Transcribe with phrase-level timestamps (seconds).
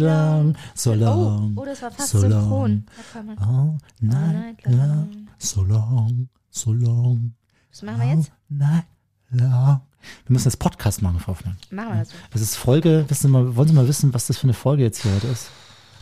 [0.00, 1.54] long, so long.
[1.56, 2.84] Oh, oh, das war fast so synchron.
[3.14, 7.34] man- All night long, so long, so long.
[7.70, 8.32] Was machen wir jetzt?
[8.60, 8.84] All
[9.32, 9.80] long.
[10.26, 11.56] Wir müssen das Podcast machen, Frau Hoffmann.
[11.70, 12.14] Machen wir das so.
[12.32, 14.82] Das ist Folge, wissen Sie mal, wollen Sie mal wissen, was das für eine Folge
[14.82, 15.50] jetzt hier heute ist?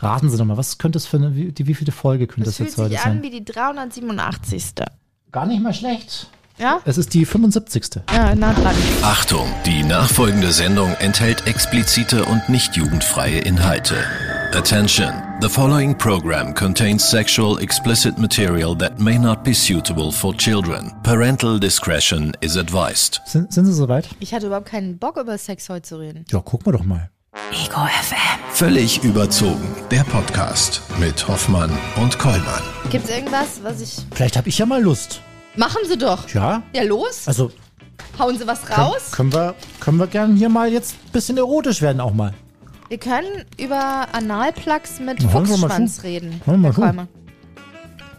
[0.01, 2.43] Raten Sie doch mal, was könnte das für eine, wie, die, wie viele Folge könnte
[2.45, 3.23] Das das, fühlt jetzt heute sich an sein?
[3.23, 4.75] wie die 387.
[5.33, 6.31] Gar nicht mal schlecht.
[6.59, 6.81] Ja?
[6.85, 8.03] Es ist die 75.
[8.13, 8.75] Ja, nah dran.
[9.03, 13.97] Achtung, die nachfolgende Sendung enthält explizite und nicht jugendfreie Inhalte.
[14.55, 20.93] Attention, the following program contains sexual explicit material that may not be suitable for children.
[21.03, 23.21] Parental discretion is advised.
[23.27, 24.09] Sind, sind Sie soweit?
[24.21, 26.25] Ich hatte überhaupt keinen Bock, über Sex heute zu reden.
[26.31, 27.11] Ja, gucken wir doch mal.
[27.53, 28.17] Ego FM.
[28.53, 32.63] Völlig überzogen, der Podcast mit Hoffmann und Kollmann.
[32.91, 33.97] Gibt's irgendwas, was ich.
[34.13, 35.21] Vielleicht habe ich ja mal Lust.
[35.59, 36.29] Machen Sie doch!
[36.31, 36.63] Ja?
[36.73, 37.27] Ja, los!
[37.27, 37.51] Also
[38.19, 39.11] Hauen Sie was können, raus!
[39.13, 42.33] können wir können wir gerne hier mal jetzt ein bisschen erotisch werden auch mal.
[42.89, 46.03] Wir können über Analplugs mit Na, hören wir mal Fuchsschwanz zu.
[46.05, 46.41] reden.
[46.47, 46.81] Hören wir mal Herr zu.
[46.81, 47.09] Kolmer.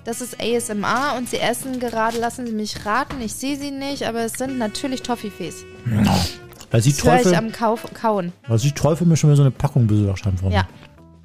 [0.06, 4.04] Das ist ASMR und Sie essen gerade, lassen Sie mich raten, ich sehe Sie nicht,
[4.08, 5.64] aber es sind natürlich Toffifees.
[6.72, 8.32] Weil Sie Das höre ich Teufel, am Kauf, Kauen.
[8.48, 10.38] weil Sie Teufel mir schon wieder so eine Packung besorgt haben.
[10.52, 10.68] Ja.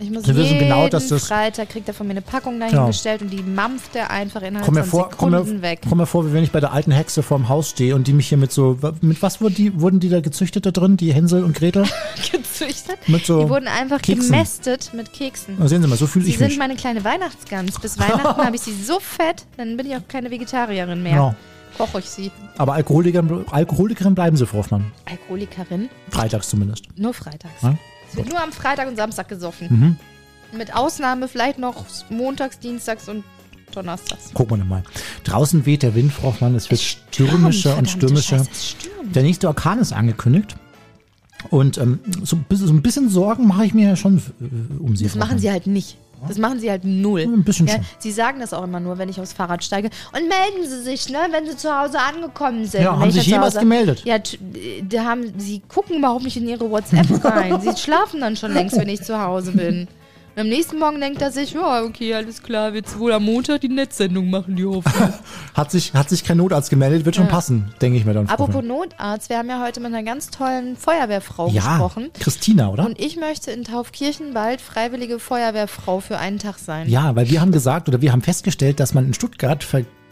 [0.05, 3.23] Ich muss Sie wissen genau, dass das- Freitag kriegt er von mir eine Packung dahingestellt
[3.23, 5.81] und die mampft er einfach innerhalb Komm von vor, komm Sekunden mir, weg.
[5.89, 8.13] komm mir vor, wie wenn ich bei der alten Hexe vorm Haus stehe und die
[8.13, 11.13] mich hier mit so, mit was wurden die, wurden die da gezüchtet da drin, die
[11.15, 11.85] Hänsel und Gretel?
[12.33, 12.99] gezüchtet.
[13.09, 14.31] Mit so die wurden einfach Keksen.
[14.31, 15.57] gemästet mit Keksen.
[15.59, 16.59] Na, sehen Sie mal, so fühle Sie ich sind mich.
[16.59, 17.79] meine kleine Weihnachtsgans.
[17.81, 21.15] Bis Weihnachten habe ich sie so fett, dann bin ich auch keine Vegetarierin mehr.
[21.15, 21.35] Ja.
[21.79, 22.31] Koche ich sie.
[22.57, 24.93] Aber Alkoholikerin, Alkoholikerin bleiben Sie, Frau Hoffmann.
[25.11, 25.89] Alkoholikerin?
[26.11, 26.85] Freitags zumindest.
[26.97, 27.63] Nur freitags.
[27.63, 27.75] Ja?
[28.15, 29.69] Es wird nur am Freitag und Samstag gesoffen.
[30.51, 30.57] Mhm.
[30.57, 33.25] Mit Ausnahme vielleicht noch montags, dienstags und
[33.75, 34.33] donnerstags.
[34.35, 34.83] Gucken wir mal.
[35.25, 36.55] Draußen weht der Wind, Frau Hoffmann.
[36.55, 38.39] Es wird Stürmt, stürmischer und stürmischer.
[38.39, 38.77] Scheiße, es.
[39.13, 40.55] Der nächste Orkan ist angekündigt.
[41.51, 44.79] Und ähm, so, ein bisschen- so ein bisschen Sorgen mache ich mir ja schon äh,
[44.81, 45.05] um Sie.
[45.05, 45.97] Das machen sie halt nicht.
[46.27, 47.21] Das machen sie halt null.
[47.21, 47.85] Ein bisschen ja, schon.
[47.99, 49.91] sie sagen das auch immer nur, wenn ich aufs Fahrrad steige.
[50.13, 52.83] Und melden Sie sich, ne, wenn Sie zu Hause angekommen sind.
[52.83, 54.03] Ja, haben ich sich jemals gemeldet?
[54.05, 54.19] Ja,
[54.89, 57.61] da haben, sie gucken überhaupt nicht in ihre WhatsApp rein.
[57.61, 59.89] sie schlafen dann schon längst, wenn ich zu Hause bin.
[60.37, 63.61] Und am nächsten Morgen denkt er sich, ja, okay, alles klar, wird's wohl am Montag
[63.61, 65.13] die Netzsendung machen, die Hoffnung.
[65.55, 67.31] Hat sich, hat sich kein Notarzt gemeldet, wird schon Ja.
[67.31, 68.27] passen, denke ich mir dann.
[68.29, 68.65] Apropos.
[68.65, 72.11] Notarzt, wir haben ja heute mit einer ganz tollen Feuerwehrfrau ja, gesprochen.
[72.19, 72.87] Christina, oder?
[72.87, 76.89] Und ich möchte in Taufkirchen bald freiwillige Feuerwehrfrau für einen Tag sein.
[76.89, 79.63] Ja, weil wir haben gesagt oder wir haben festgestellt, dass man in Stuttgart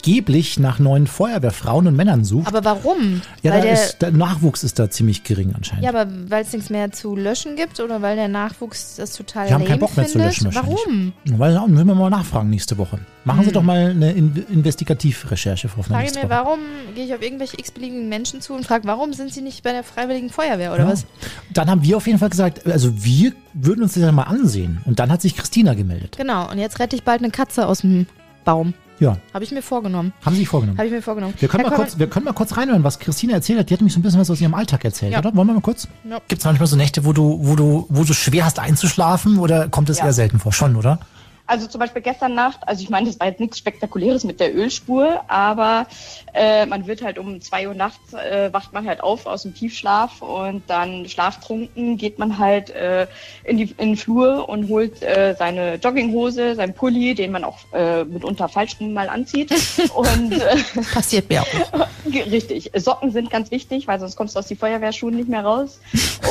[0.03, 2.49] vergeblich nach neuen Feuerwehrfrauen und Männern sucht.
[2.49, 3.23] Aber warum?
[3.43, 5.85] ja, weil da der, ist, der Nachwuchs ist da ziemlich gering anscheinend.
[5.85, 9.47] ja, aber weil es nichts mehr zu löschen gibt oder weil der Nachwuchs das total
[9.49, 10.31] Wir haben keinen Bock mehr zu findet?
[10.41, 10.79] löschen wahrscheinlich.
[10.87, 11.13] Warum?
[11.39, 12.99] Weil, ja, müssen wir mal nachfragen nächste Woche.
[13.25, 15.83] Machen Sie doch mal eine In Investigativrecherche, Frau.
[15.83, 16.29] Frage mir, Woche.
[16.31, 16.59] warum
[16.97, 19.85] gehe ich auf irgendwelche x-beliebigen Menschen zu und frage, warum sind sie nicht bei der
[19.85, 20.91] Freiwilligen Feuerwehr oder Ja.
[20.91, 21.07] was?
[21.55, 24.81] Dann haben wir auf jeden Fall gesagt, also wir würden uns das ja mal ansehen.
[24.85, 26.17] Und dann hat sich Christina gemeldet.
[26.19, 28.07] Genau, und jetzt rette ich bald eine Katze aus dem
[28.45, 28.75] Baum.
[29.03, 30.13] Ja, Habe ich mir vorgenommen.
[30.25, 30.79] haben Sie sich vorgenommen.
[30.79, 31.35] Habe ich mir vorgenommen.
[31.39, 33.69] Wir können, Herr mal kurz, wir können mal kurz reinhören, was Christina erzählt hat.
[33.69, 35.19] Die hat nämlich so ein bisschen was aus ihrem Alltag erzählt, Ja.
[35.19, 35.35] oder?
[35.35, 35.89] Wollen wir mal kurz?
[36.09, 36.21] Ja.
[36.29, 39.69] Gibt es manchmal so Nächte, wo du, wo du, wo du schwer hast einzuschlafen oder
[39.69, 40.05] kommt es Ja.
[40.07, 40.53] eher selten vor?
[40.53, 41.01] Schon, oder?
[41.47, 44.55] Also zum Beispiel gestern Nacht, also ich meine, das war jetzt nichts Spektakuläres mit der
[44.55, 45.87] Ölspur, aber
[46.33, 49.55] äh, man wird halt um zwei Uhr nachts, äh, wacht man halt auf aus dem
[49.55, 53.07] Tiefschlaf und dann schlaftrunken geht man halt äh,
[53.45, 57.59] in, die, in den Flur und holt äh, seine Jogginghose, sein Pulli, den man auch
[57.73, 59.53] äh, mitunter falsch mal anzieht.
[59.95, 60.57] und äh,
[60.93, 61.87] Passiert mir auch.
[62.07, 62.71] Richtig.
[62.75, 65.81] Socken sind ganz wichtig, weil sonst kommst du aus die Feuerwehrschuhen nicht mehr raus.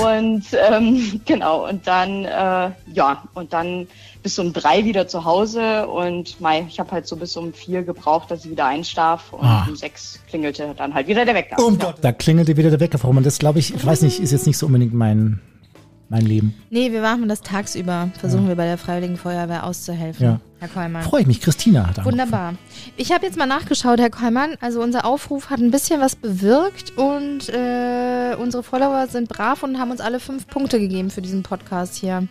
[0.03, 3.87] Und ähm, genau, und dann, äh, ja, und dann
[4.23, 7.83] bis um drei wieder zu Hause und Mai, ich habe halt so bis um vier
[7.83, 9.65] gebraucht, dass ich wieder einschlaf und Ah.
[9.67, 11.55] um sechs klingelte dann halt wieder der Wecker.
[11.59, 11.77] Oh Ja.
[11.77, 11.95] Gott.
[12.01, 13.23] Da klingelte wieder der Wecker, Frau Hoffmann.
[13.23, 15.39] Das glaube ich, ich weiß nicht, ist jetzt nicht so unbedingt mein,
[16.09, 16.53] mein Leben.
[16.69, 18.09] Nee, wir machen das tagsüber.
[18.19, 20.23] Versuchen wir bei der Freiwilligen Feuerwehr auszuhelfen.
[20.25, 20.39] Ja.
[20.59, 21.01] Herr Kollmann.
[21.01, 21.41] Freue ich mich.
[21.41, 22.11] Christina hat angerufen.
[22.11, 22.53] Wunderbar.
[22.97, 24.53] Ich habe jetzt mal nachgeschaut, Herr Kollmann.
[24.61, 29.79] Also unser Aufruf hat ein bisschen was bewirkt und äh, unsere Follower sind brav und
[29.79, 32.27] haben uns alle fünf Punkte gegeben für diesen Podcast hier.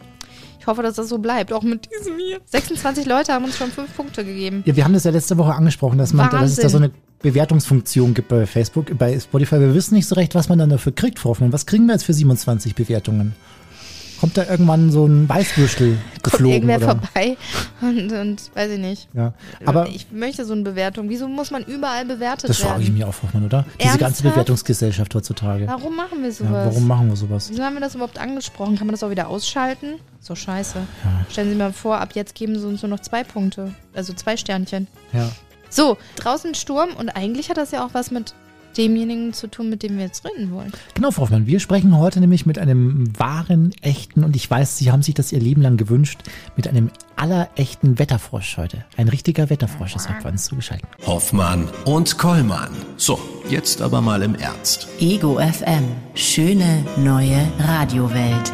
[0.61, 2.39] Ich hoffe, dass das so bleibt, auch mit diesem hier.
[2.45, 4.63] 26 Leute haben uns schon fünf Punkte gegeben.
[4.67, 6.91] Ja, wir haben das ja letzte Woche angesprochen, dass, man, dass es da so eine
[7.23, 9.59] Bewertungsfunktion gibt bei Facebook, bei Spotify.
[9.59, 11.51] Wir wissen nicht so recht, was man dann dafür kriegt, Frau Hoffmann.
[11.55, 13.35] Was kriegen wir jetzt für 27 Bewertungen?
[14.21, 16.53] Kommt da irgendwann so ein Weißwürstel Kommt geflogen?
[16.53, 16.87] irgendwer oder?
[16.89, 17.37] vorbei
[17.81, 19.09] und, und weiß ich nicht.
[19.15, 19.33] Ja.
[19.65, 21.09] Aber ich möchte so eine Bewertung.
[21.09, 22.71] Wieso muss man überall bewertet das werden?
[22.73, 23.65] frage ich mich auch, Hoffmann, oder?
[23.81, 24.35] Diese ganze Ernsthaft?
[24.35, 25.67] Bewertungsgesellschaft heutzutage.
[25.67, 26.67] Warum machen wir Ja, sowas?
[26.67, 27.49] warum machen wir sowas?
[27.51, 28.77] Wieso haben wir das überhaupt angesprochen?
[28.77, 29.95] Kann man das auch wieder ausschalten?
[30.21, 30.77] So scheiße.
[31.31, 33.73] Stellen Sie mal vor, ab jetzt geben Sie uns nur noch zwei Punkte.
[33.95, 34.87] Also zwei Sternchen.
[35.15, 35.31] Ja.
[35.73, 38.35] So, draußen Sturm und eigentlich hat das ja auch was mit
[38.77, 40.73] demjenigen zu tun, mit dem wir jetzt reden wollen.
[40.95, 44.91] Genau, Frau Hoffmann, wir sprechen heute nämlich mit einem wahren, echten, und ich weiß, Sie
[44.91, 46.21] haben sich das Ihr Leben lang gewünscht,
[46.57, 48.85] mit einem allerechten Wetterfrosch heute.
[48.97, 50.89] Ein richtiger Wetterfrosch ist heute bei uns zugeschaltet.
[51.07, 52.71] Hoffmann und Kollmann.
[52.97, 53.19] So,
[53.49, 54.89] jetzt aber mal im Ernst.
[55.01, 55.85] Ego FM.
[56.15, 58.53] Schöne neue Radiowelt.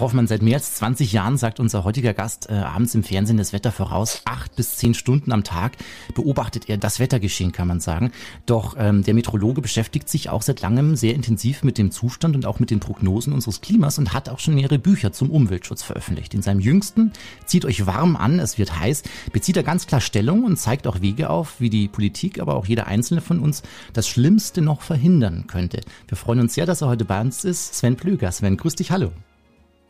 [0.00, 3.52] Hoffmann, seit mehr als 20 Jahren sagt unser heutiger Gast äh, abends im Fernsehen das
[3.52, 4.22] Wetter voraus.
[4.24, 5.76] Acht bis zehn Stunden am Tag
[6.14, 8.12] beobachtet er das Wettergeschehen, kann man sagen.
[8.46, 12.46] Doch ähm, der Meteorologe beschäftigt sich auch seit langem sehr intensiv mit dem Zustand und
[12.46, 16.34] auch mit den Prognosen unseres Klimas und hat auch schon mehrere Bücher zum Umweltschutz veröffentlicht.
[16.34, 17.12] In seinem jüngsten
[17.44, 19.02] Zieht euch warm an, es wird heiß,
[19.32, 22.66] bezieht er ganz klar Stellung und zeigt auch Wege auf, wie die Politik, aber auch
[22.66, 23.62] jeder einzelne von uns
[23.92, 25.80] das Schlimmste noch verhindern könnte.
[26.06, 27.74] Wir freuen uns sehr, dass er heute bei uns ist.
[27.74, 28.30] Sven Plöger.
[28.32, 29.12] Sven, grüß dich, hallo.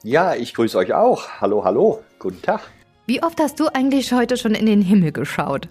[0.04, 1.40] Ja, ich grüße euch auch.
[1.40, 2.02] Hallo, hallo.
[2.20, 2.60] Guten Tag.
[3.06, 5.68] Wie oft hast du eigentlich heute schon in den Himmel geschaut?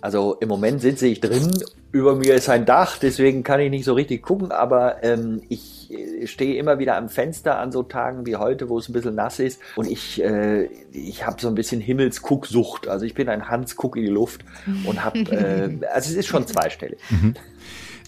[0.00, 1.50] Also im Moment sitze ich drin,
[1.90, 5.90] über mir ist ein Dach, deswegen kann ich nicht so richtig gucken, aber ähm, ich
[5.90, 9.16] äh, stehe immer wieder am Fenster an so Tagen wie heute, wo es ein bisschen
[9.16, 12.86] nass ist und ich, äh, ich habe so ein bisschen Himmelsgucksucht.
[12.86, 14.44] Also ich bin ein Hans Guck in die Luft
[14.84, 16.98] und habe, äh, also es ist schon zweistellig.
[17.10, 17.34] Mhm.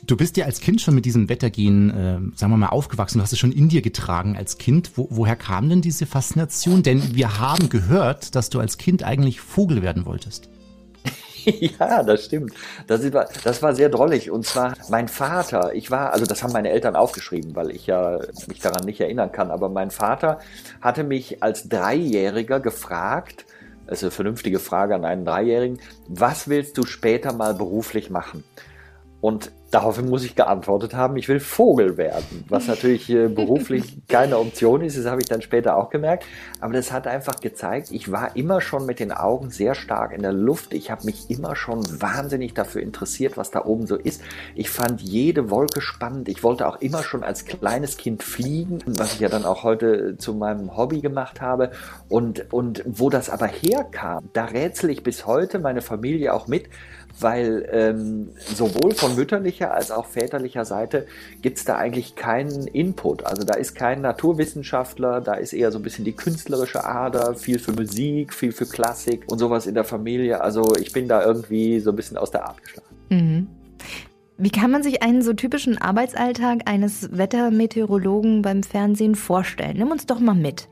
[0.08, 3.18] Du bist ja als Kind schon mit diesem Wettergehen, äh, sagen wir mal, aufgewachsen.
[3.18, 4.92] Du hast es schon in dir getragen als Kind.
[4.96, 6.82] Wo, woher kam denn diese Faszination?
[6.82, 10.48] Denn wir haben gehört, dass du als Kind eigentlich Vogel werden wolltest.
[11.78, 12.52] Ja, das stimmt.
[12.88, 14.30] Das war, das war sehr drollig.
[14.30, 18.18] Und zwar mein Vater, ich war, also das haben meine Eltern aufgeschrieben, weil ich ja
[18.48, 20.40] mich daran nicht erinnern kann, aber mein Vater
[20.82, 23.46] hatte mich als Dreijähriger gefragt,
[23.86, 28.44] das ist eine vernünftige Frage an einen Dreijährigen, was willst du später mal beruflich machen?
[29.22, 34.80] Und Daraufhin muss ich geantwortet haben, ich will Vogel werden, was natürlich beruflich keine Option
[34.82, 36.24] ist, das habe ich dann später auch gemerkt.
[36.60, 40.22] Aber das hat einfach gezeigt, ich war immer schon mit den Augen sehr stark in
[40.22, 40.72] der Luft.
[40.72, 44.22] Ich habe mich immer schon wahnsinnig dafür interessiert, was da oben so ist.
[44.54, 46.28] Ich fand jede Wolke spannend.
[46.28, 50.16] Ich wollte auch immer schon als kleines Kind fliegen, was ich ja dann auch heute
[50.18, 51.70] zu meinem Hobby gemacht habe.
[52.08, 56.68] Und, und wo das aber herkam, da rätsel ich bis heute, meine Familie auch mit,
[57.20, 59.16] weil ähm, sowohl von
[59.58, 61.06] mütterlicher als auch väterlicher Seite
[61.42, 63.24] gibt es da eigentlich keinen Input.
[63.24, 67.58] Also da ist kein Naturwissenschaftler, da ist eher so ein bisschen die künstlerische Ader, viel
[67.58, 70.40] für Musik, viel für Klassik und sowas in der Familie.
[70.40, 72.86] Also ich bin da irgendwie so ein bisschen aus der Art geschlagen.
[73.10, 73.46] Mhm.
[74.40, 79.76] Wie kann man sich einen so typischen Arbeitsalltag eines Wettermeteorologen beim Fernsehen vorstellen?
[79.78, 80.68] Nimm uns doch mal mit.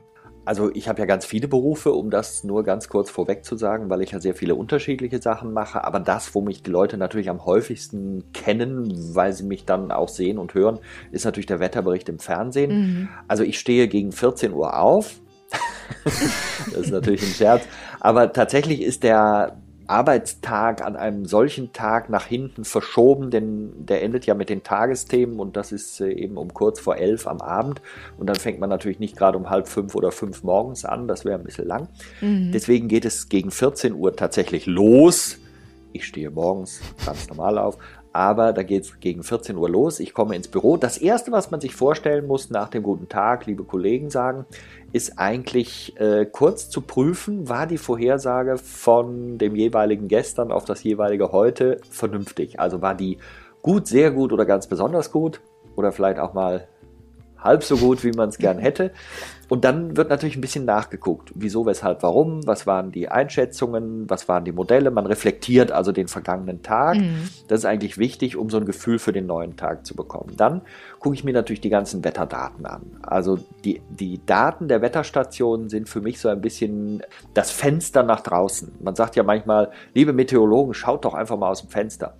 [0.47, 3.89] Also ich habe ja ganz viele Berufe, um das nur ganz kurz vorweg zu sagen,
[3.89, 5.83] weil ich ja sehr viele unterschiedliche Sachen mache.
[5.83, 10.07] Aber das, wo mich die Leute natürlich am häufigsten kennen, weil sie mich dann auch
[10.07, 10.79] sehen und hören,
[11.11, 12.71] ist natürlich der Wetterbericht im Fernsehen.
[12.71, 13.09] Mhm.
[13.27, 15.19] Also ich stehe gegen 14 Uhr auf.
[16.05, 17.65] das ist natürlich ein Scherz.
[17.99, 24.25] Aber tatsächlich ist der Arbeitstag an einem solchen Tag nach hinten verschoben, denn der endet
[24.25, 27.81] ja mit den Tagesthemen und das ist äh, eben um kurz vor elf am Abend
[28.17, 31.25] und dann fängt man natürlich nicht gerade um halb fünf oder fünf morgens an, das
[31.25, 31.87] wäre ein bisschen lang.
[32.21, 32.51] Mhm.
[32.51, 35.39] Deswegen geht es gegen 14 Uhr tatsächlich los.
[35.93, 37.77] Ich stehe morgens ganz normal auf,
[38.17, 39.99] aber da geht es gegen 14 Uhr los.
[39.99, 40.75] Ich komme ins Büro.
[40.75, 44.47] Das Erste, was man sich vorstellen muss nach dem guten Tag, liebe Kollegen sagen,
[44.91, 50.81] ist eigentlich äh, kurz zu prüfen, war die Vorhersage von dem jeweiligen gestern auf das
[50.81, 52.59] jeweilige heute vernünftig.
[52.59, 53.19] Also war die
[53.61, 55.39] gut, sehr gut oder ganz besonders gut
[55.75, 56.67] oder vielleicht auch mal
[57.47, 58.91] halb so gut, wie man es gern hätte.
[59.49, 64.27] Und dann wird natürlich ein bisschen nachgeguckt, wieso, weshalb, warum, was waren die Einschätzungen, was
[64.27, 64.91] waren die Modelle.
[64.91, 66.97] Man reflektiert also den vergangenen Tag.
[66.97, 67.29] Mhm.
[67.47, 70.33] Das ist eigentlich wichtig, um so ein Gefühl für den neuen Tag zu bekommen.
[70.35, 70.61] Dann
[70.99, 72.97] gucke ich mir natürlich die ganzen Wetterdaten an.
[73.03, 78.21] Also die, die Daten der Wetterstationen sind für mich so ein bisschen das Fenster nach
[78.21, 78.73] draußen.
[78.81, 82.15] Man sagt ja manchmal, liebe Meteorologen, schaut doch einfach mal aus dem Fenster.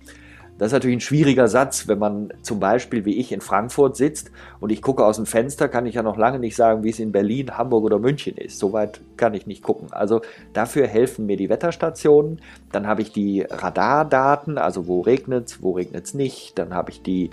[0.58, 4.32] Das ist natürlich ein schwieriger Satz, wenn man zum Beispiel wie ich in Frankfurt sitzt
[4.58, 6.98] und ich gucke aus dem Fenster, kann ich ja noch lange nicht sagen, wie es
[6.98, 8.58] in Berlin, Hamburg oder München ist.
[8.58, 9.92] Soweit kann ich nicht gucken.
[9.92, 10.20] Also
[10.52, 12.40] dafür helfen mir die Wetterstationen.
[12.72, 16.58] Dann habe ich die Radardaten, also wo regnet es, wo regnet es nicht.
[16.58, 17.30] Dann habe ich die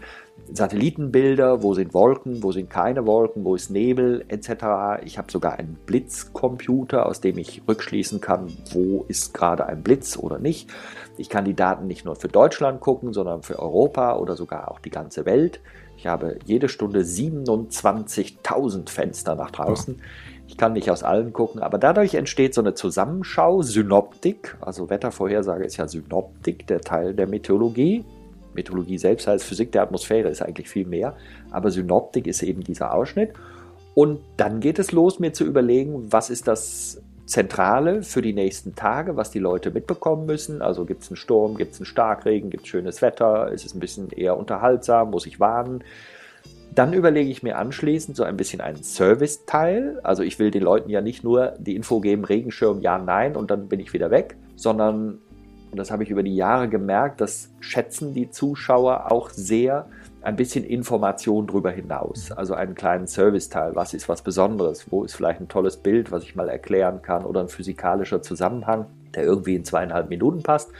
[0.53, 5.03] Satellitenbilder, wo sind Wolken, wo sind keine Wolken, wo ist Nebel etc.
[5.03, 10.17] Ich habe sogar einen Blitzcomputer, aus dem ich rückschließen kann, wo ist gerade ein Blitz
[10.17, 10.69] oder nicht.
[11.17, 14.79] Ich kann die Daten nicht nur für Deutschland gucken, sondern für Europa oder sogar auch
[14.79, 15.61] die ganze Welt.
[15.97, 20.01] Ich habe jede Stunde 27.000 Fenster nach draußen.
[20.47, 24.57] Ich kann nicht aus allen gucken, aber dadurch entsteht so eine Zusammenschau, Synoptik.
[24.61, 28.05] Also Wettervorhersage ist ja Synoptik, der Teil der Meteorologie.
[28.55, 31.15] Meteorologie selbst heißt Physik der Atmosphäre, ist eigentlich viel mehr.
[31.51, 33.33] Aber Synoptik ist eben dieser Ausschnitt.
[33.93, 38.75] Und dann geht es los, mir zu überlegen, was ist das Zentrale für die nächsten
[38.75, 40.61] Tage, was die Leute mitbekommen müssen.
[40.61, 43.73] Also gibt es einen Sturm, gibt es einen Starkregen, gibt es schönes Wetter, ist es
[43.73, 45.83] ein bisschen eher unterhaltsam, muss ich warnen.
[46.75, 50.01] Dann überlege ich mir anschließend so ein bisschen einen Service-Teil.
[50.03, 53.49] Also ich will den Leuten ja nicht nur die Info geben, Regenschirm, ja, nein und
[53.49, 55.19] dann bin ich wieder weg, sondern,
[55.75, 59.87] und das habe ich über die Jahre gemerkt, das schätzen die Zuschauer auch sehr,
[60.21, 62.31] ein bisschen Information darüber hinaus.
[62.31, 63.75] Also einen kleinen Serviceteil.
[63.75, 64.89] Was ist was Besonderes?
[64.89, 68.85] Wo ist vielleicht ein tolles Bild, was ich mal erklären kann oder ein physikalischer Zusammenhang,
[69.15, 70.71] der irgendwie in zweieinhalb Minuten passt.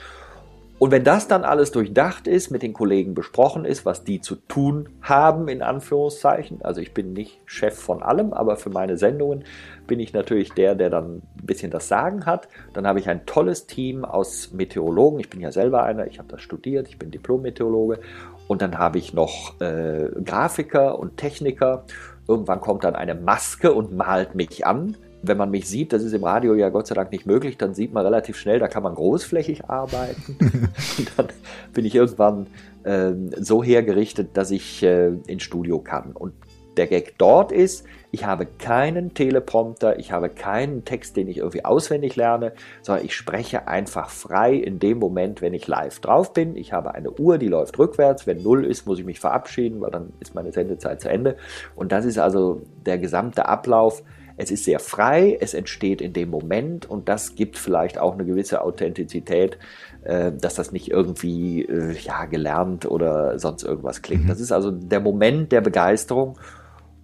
[0.78, 4.36] Und wenn das dann alles durchdacht ist, mit den Kollegen besprochen ist, was die zu
[4.36, 9.46] tun haben, in Anführungszeichen, also ich bin nicht Chef von allem, aber für meine Sendungen
[9.88, 12.50] bin ich natürlich der, der dann ein bisschen das Sagen hat.
[12.74, 15.22] Dann habe ich ein tolles Team aus Meteorologen.
[15.22, 18.02] Ich bin ja selber einer, ich habe das studiert, ich bin Diplom-Meteorologe
[18.50, 21.86] und dann habe ich noch äh, Grafiker und Techniker.
[22.28, 24.98] Irgendwann kommt dann eine Maske und malt mich an.
[25.28, 27.74] Wenn man mich sieht, das ist im Radio ja Gott sei Dank nicht möglich, dann
[27.74, 30.38] sieht man relativ schnell, da kann man großflächig arbeiten.
[30.98, 31.28] und dann
[31.74, 32.48] bin ich irgendwann
[32.84, 36.12] äh, so hergerichtet, dass ich äh, ins Studio kann.
[36.12, 36.34] Und
[36.78, 41.66] der Gag dort ist, ich habe keinen Teleprompter, ich habe keinen Text, den ich irgendwie
[41.66, 46.56] auswendig lerne, sondern ich spreche einfach frei in dem Moment, wenn ich live drauf bin.
[46.56, 48.28] Ich habe eine Uhr, die läuft rückwärts.
[48.28, 51.38] Wenn null ist, muss ich mich verabschieden, weil dann ist meine Sendezeit zu Ende.
[51.76, 54.04] Und das ist also der gesamte Ablauf.
[54.38, 58.26] Es ist sehr frei, es entsteht in dem Moment und das gibt vielleicht auch eine
[58.26, 59.58] gewisse Authentizität,
[60.04, 64.26] äh, dass das nicht irgendwie äh, ja, gelernt oder sonst irgendwas klingt.
[64.26, 64.28] Mhm.
[64.30, 66.38] Das ist also der Moment der Begeisterung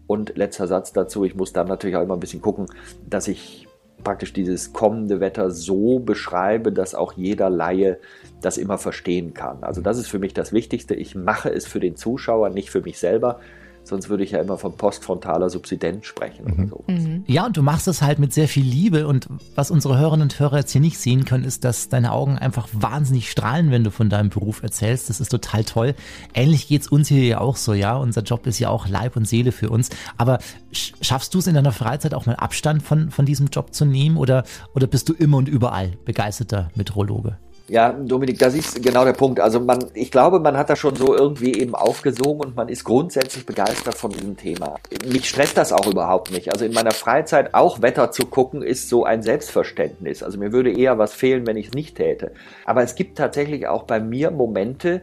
[0.08, 2.66] und letzter Satz dazu, ich muss dann natürlich auch immer ein bisschen gucken,
[3.08, 3.68] dass ich
[4.04, 7.98] praktisch dieses kommende Wetter so beschreibe, dass auch jeder Laie
[8.42, 9.64] das immer verstehen kann.
[9.64, 10.96] Also das ist für mich das Wichtigste.
[10.96, 13.40] Ich mache es für den Zuschauer, nicht für mich selber.
[13.84, 16.54] Sonst würde ich ja immer von postfrontaler Subsidenz sprechen mhm.
[16.54, 16.84] oder so.
[16.88, 17.24] Mhm.
[17.28, 19.08] Ja, und du machst es halt mit sehr viel Liebe.
[19.08, 22.38] Und was unsere Hörerinnen und Hörer jetzt hier nicht sehen können, ist, dass deine Augen
[22.38, 25.10] einfach wahnsinnig strahlen, wenn du von deinem Beruf erzählst.
[25.10, 25.96] Das ist total toll.
[26.34, 27.98] Ähnlich geht's uns hier ja auch so, ja.
[27.98, 29.90] Unser Job ist ja auch Leib und Seele für uns.
[30.18, 30.40] Aber
[30.72, 34.18] schaffst du es in deiner Freizeit auch mal Abstand von, von diesem Job zu nehmen?
[34.18, 34.44] Oder,
[34.76, 37.38] oder bist du immer und überall begeisterter Meteorologe?
[37.72, 39.40] Ja, Dominik, das ist genau der Punkt.
[39.40, 42.84] Also man, ich glaube, man hat das schon so irgendwie eben aufgesogen und man ist
[42.84, 44.76] grundsätzlich begeistert von diesem Thema.
[45.08, 46.52] Mich stresst das auch überhaupt nicht.
[46.52, 50.22] Also in meiner Freizeit auch Wetter zu gucken, ist so ein Selbstverständnis.
[50.22, 52.34] Also mir würde eher was fehlen, wenn ich es nicht täte.
[52.66, 55.02] Aber es gibt tatsächlich auch bei mir Momente,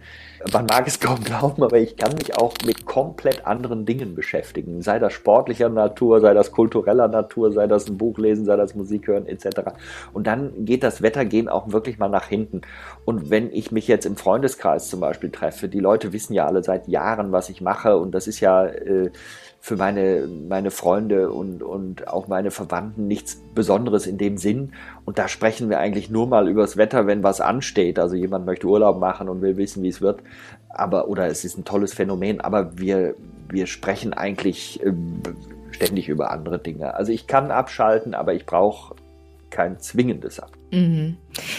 [0.52, 4.83] man mag es kaum glauben, aber ich kann mich auch mit komplett anderen Dingen beschäftigen.
[4.83, 8.75] Sei das sportlicher Natur, sei das kultureller Natur, sei das ein Buch lesen, sei das
[8.75, 9.73] Musik hören, etc.
[10.12, 12.62] Und dann geht das Wettergehen auch wirklich mal nach hinten.
[13.04, 16.62] Und wenn ich mich jetzt im Freundeskreis zum Beispiel treffe, die Leute wissen ja alle
[16.62, 19.11] seit Jahren, was ich mache und das ist ja äh,
[19.61, 24.73] für meine, meine Freunde und, und auch meine Verwandten nichts Besonderes in dem Sinn.
[25.05, 27.99] Und da sprechen wir eigentlich nur mal übers Wetter, wenn was ansteht.
[27.99, 30.23] Also jemand möchte Urlaub machen und will wissen, wie es wird.
[30.69, 33.15] Aber, oder es ist ein tolles Phänomen, aber wir,
[33.49, 34.93] wir sprechen eigentlich äh,
[35.73, 36.95] ständig über andere Dinge.
[36.95, 38.95] Also ich kann abschalten, aber ich brauche
[39.50, 40.52] kein zwingendes Ab.
[40.73, 41.17] Mhm.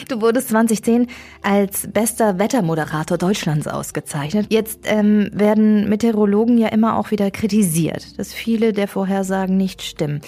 [0.08, 1.08] Du wurdest 2010
[1.41, 4.48] als bester Wettermoderator Deutschlands ausgezeichnet.
[4.50, 10.22] Jetzt ähm, werden Meteorologen ja immer auch wieder kritisiert, dass viele der Vorhersagen nicht stimmen.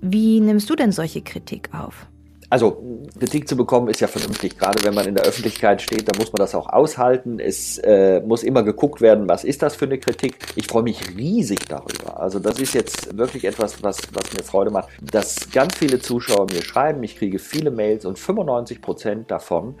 [0.00, 2.06] Wie nimmst du denn solche Kritik auf?
[2.50, 2.82] Also
[3.18, 6.32] Kritik zu bekommen ist ja vernünftig, gerade wenn man in der Öffentlichkeit steht, da muss
[6.32, 7.40] man das auch aushalten.
[7.40, 10.36] Es äh, muss immer geguckt werden, was ist das für eine Kritik.
[10.56, 12.20] Ich freue mich riesig darüber.
[12.20, 16.46] Also das ist jetzt wirklich etwas, was, was mir Freude macht, dass ganz viele Zuschauer
[16.50, 17.02] mir schreiben.
[17.02, 19.74] Ich kriege viele Mails und 95 Prozent davon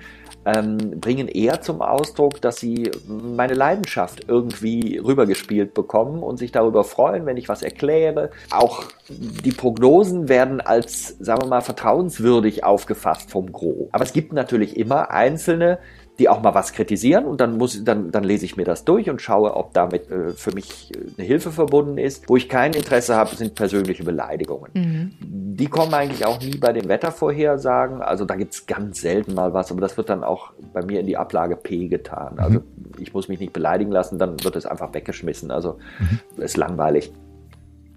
[0.48, 6.84] ähm, bringen eher zum Ausdruck, dass sie meine Leidenschaft irgendwie rübergespielt bekommen und sich darüber
[6.84, 8.30] freuen, wenn ich was erkläre.
[8.50, 13.88] Auch die Prognosen werden als, sagen wir mal, vertrauenswürdig aufgefasst vom Gros.
[13.92, 15.78] Aber es gibt natürlich immer einzelne,
[16.18, 19.08] die auch mal was kritisieren und dann muss dann dann lese ich mir das durch
[19.08, 22.28] und schaue, ob damit äh, für mich äh, eine Hilfe verbunden ist.
[22.28, 24.70] Wo ich kein Interesse habe, sind persönliche Beleidigungen.
[24.74, 25.10] Mhm.
[25.20, 28.02] Die kommen eigentlich auch nie bei den Wettervorhersagen.
[28.02, 31.00] Also da gibt es ganz selten mal was, aber das wird dann auch bei mir
[31.00, 32.34] in die Ablage P getan.
[32.34, 32.40] Mhm.
[32.40, 32.60] Also
[32.98, 35.50] ich muss mich nicht beleidigen lassen, dann wird es einfach weggeschmissen.
[35.50, 36.42] Also mhm.
[36.42, 37.12] ist langweilig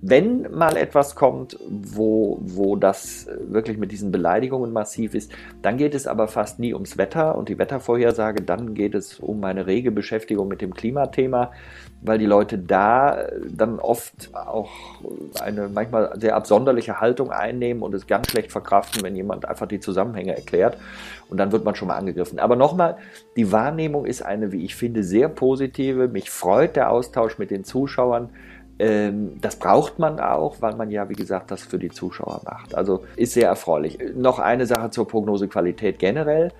[0.02, 5.32] wenn mal etwas kommt, wo, wo das wirklich mit diesen Beleidigungen massiv ist,
[5.62, 9.40] dann geht es aber fast nie ums Wetter und die Wettervorhersage, dann geht es um
[9.40, 11.52] meine rege Beschäftigung mit dem Klimathema,
[12.02, 14.72] weil die Leute da dann oft auch
[15.40, 19.80] eine manchmal sehr absonderliche Haltung einnehmen und es ganz schlecht verkraften, wenn jemand einfach die
[19.80, 20.78] Zusammenhänge erklärt
[21.30, 22.40] und dann wird man schon mal angegriffen.
[22.40, 22.98] Aber nochmal,
[23.36, 26.08] die Wahrnehmung ist eine, wie ich finde, sehr positive.
[26.08, 28.32] Mich freut der Austausch mit den Zuschauern
[29.40, 32.74] das braucht man auch, weil man ja, wie gesagt, das für die Zuschauer macht.
[32.74, 34.00] Also ist sehr erfreulich.
[34.16, 36.52] Noch eine Sache zur Prognosequalität generell.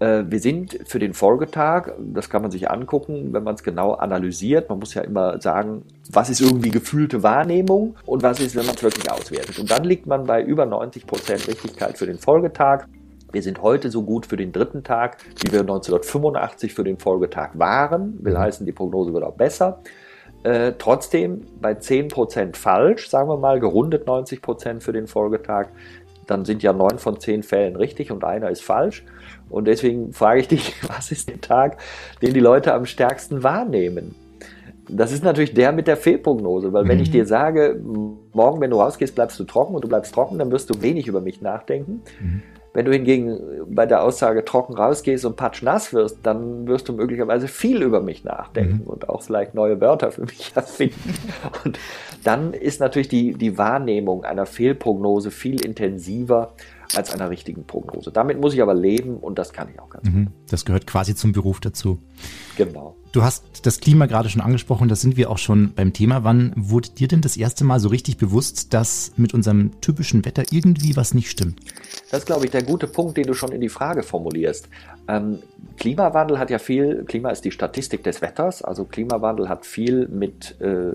[0.00, 3.94] Äh, wir sind für den Folgetag, das kann man sich angucken, wenn man es genau
[3.94, 4.68] analysiert.
[4.68, 8.74] Man muss ja immer sagen, was ist irgendwie gefühlte Wahrnehmung und was ist, wenn man
[8.74, 9.58] es wirklich auswertet.
[9.58, 12.86] Und dann liegt man bei über 90 Prozent Richtigkeit für den Folgetag.
[13.30, 17.50] Wir sind heute so gut für den dritten Tag, wie wir 1985 für den Folgetag
[17.54, 18.18] waren.
[18.24, 19.80] Will heißen, die Prognose wird auch besser.
[20.44, 25.68] Äh, trotzdem bei 10% falsch, sagen wir mal, gerundet 90% für den Folgetag,
[26.26, 29.04] dann sind ja neun von zehn Fällen richtig und einer ist falsch.
[29.48, 31.78] Und deswegen frage ich dich, was ist der Tag,
[32.22, 34.14] den die Leute am stärksten wahrnehmen?
[34.90, 37.02] Das ist natürlich der mit der Fehlprognose, weil wenn mhm.
[37.02, 37.78] ich dir sage,
[38.32, 41.08] morgen, wenn du rausgehst, bleibst du trocken und du bleibst trocken, dann wirst du wenig
[41.08, 42.02] über mich nachdenken.
[42.20, 42.42] Mhm.
[42.78, 47.48] Wenn du hingegen bei der Aussage trocken rausgehst und patschnass wirst, dann wirst du möglicherweise
[47.48, 48.86] viel über mich nachdenken mhm.
[48.86, 51.12] und auch vielleicht neue Wörter für mich erfinden.
[51.64, 51.76] und
[52.22, 56.52] dann ist natürlich die, die Wahrnehmung einer Fehlprognose viel intensiver
[56.94, 58.12] als einer richtigen Prognose.
[58.12, 60.26] Damit muss ich aber leben und das kann ich auch ganz mhm.
[60.26, 60.34] gut.
[60.48, 61.98] Das gehört quasi zum Beruf dazu.
[62.56, 62.94] Genau.
[63.18, 66.22] Du hast das Klima gerade schon angesprochen, da sind wir auch schon beim Thema.
[66.22, 70.44] Wann wurde dir denn das erste Mal so richtig bewusst, dass mit unserem typischen Wetter
[70.52, 71.58] irgendwie was nicht stimmt?
[72.12, 74.68] Das ist, glaube ich, der gute Punkt, den du schon in die Frage formulierst.
[75.08, 75.40] Ähm,
[75.78, 80.60] Klimawandel hat ja viel, Klima ist die Statistik des Wetters, also Klimawandel hat viel mit,
[80.60, 80.92] äh,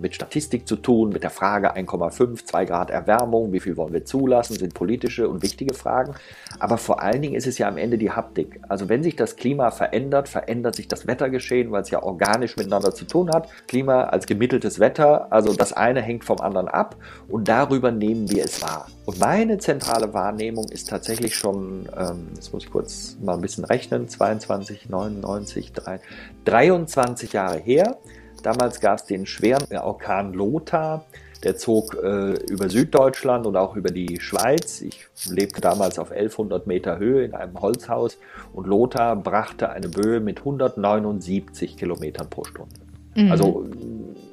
[0.00, 4.04] mit Statistik zu tun, mit der Frage 1,5, 2 Grad Erwärmung, wie viel wollen wir
[4.04, 6.14] zulassen, sind politische und wichtige Fragen.
[6.58, 8.60] Aber vor allen Dingen ist es ja am Ende die Haptik.
[8.68, 12.94] Also wenn sich das Klima verändert, verändert sich das Wettergeschehen, weil es ja organisch miteinander
[12.94, 13.48] zu tun hat.
[13.66, 16.96] Klima als gemitteltes Wetter, also das eine hängt vom anderen ab
[17.28, 18.86] und darüber nehmen wir es wahr.
[19.06, 23.64] Und meine zentrale Wahrnehmung ist tatsächlich schon, ähm, jetzt muss ich kurz mal ein bisschen
[23.64, 26.00] rechnen, 22, 99, 3,
[26.44, 27.98] 23 Jahre her.
[28.42, 31.06] Damals gab es den schweren Orkan Lothar.
[31.44, 34.80] Der zog äh, über Süddeutschland und auch über die Schweiz.
[34.80, 38.18] Ich lebte damals auf 1100 Meter Höhe in einem Holzhaus
[38.52, 42.74] und Lothar brachte eine Böe mit 179 Kilometern pro Stunde.
[43.14, 43.30] Mhm.
[43.30, 43.66] Also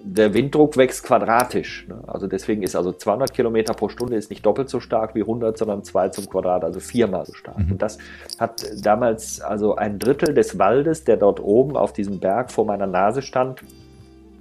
[0.03, 1.88] der Winddruck wächst quadratisch.
[1.88, 2.01] Ne?
[2.08, 5.58] Also deswegen ist also 200 Kilometer pro Stunde ist nicht doppelt so stark wie 100,
[5.58, 7.60] sondern 2 zum Quadrat, also viermal so stark.
[7.60, 7.74] Mhm.
[7.74, 7.98] Und das
[8.40, 12.88] hat damals also ein Drittel des Waldes, der dort oben auf diesem Berg vor meiner
[12.88, 13.64] Nase stand,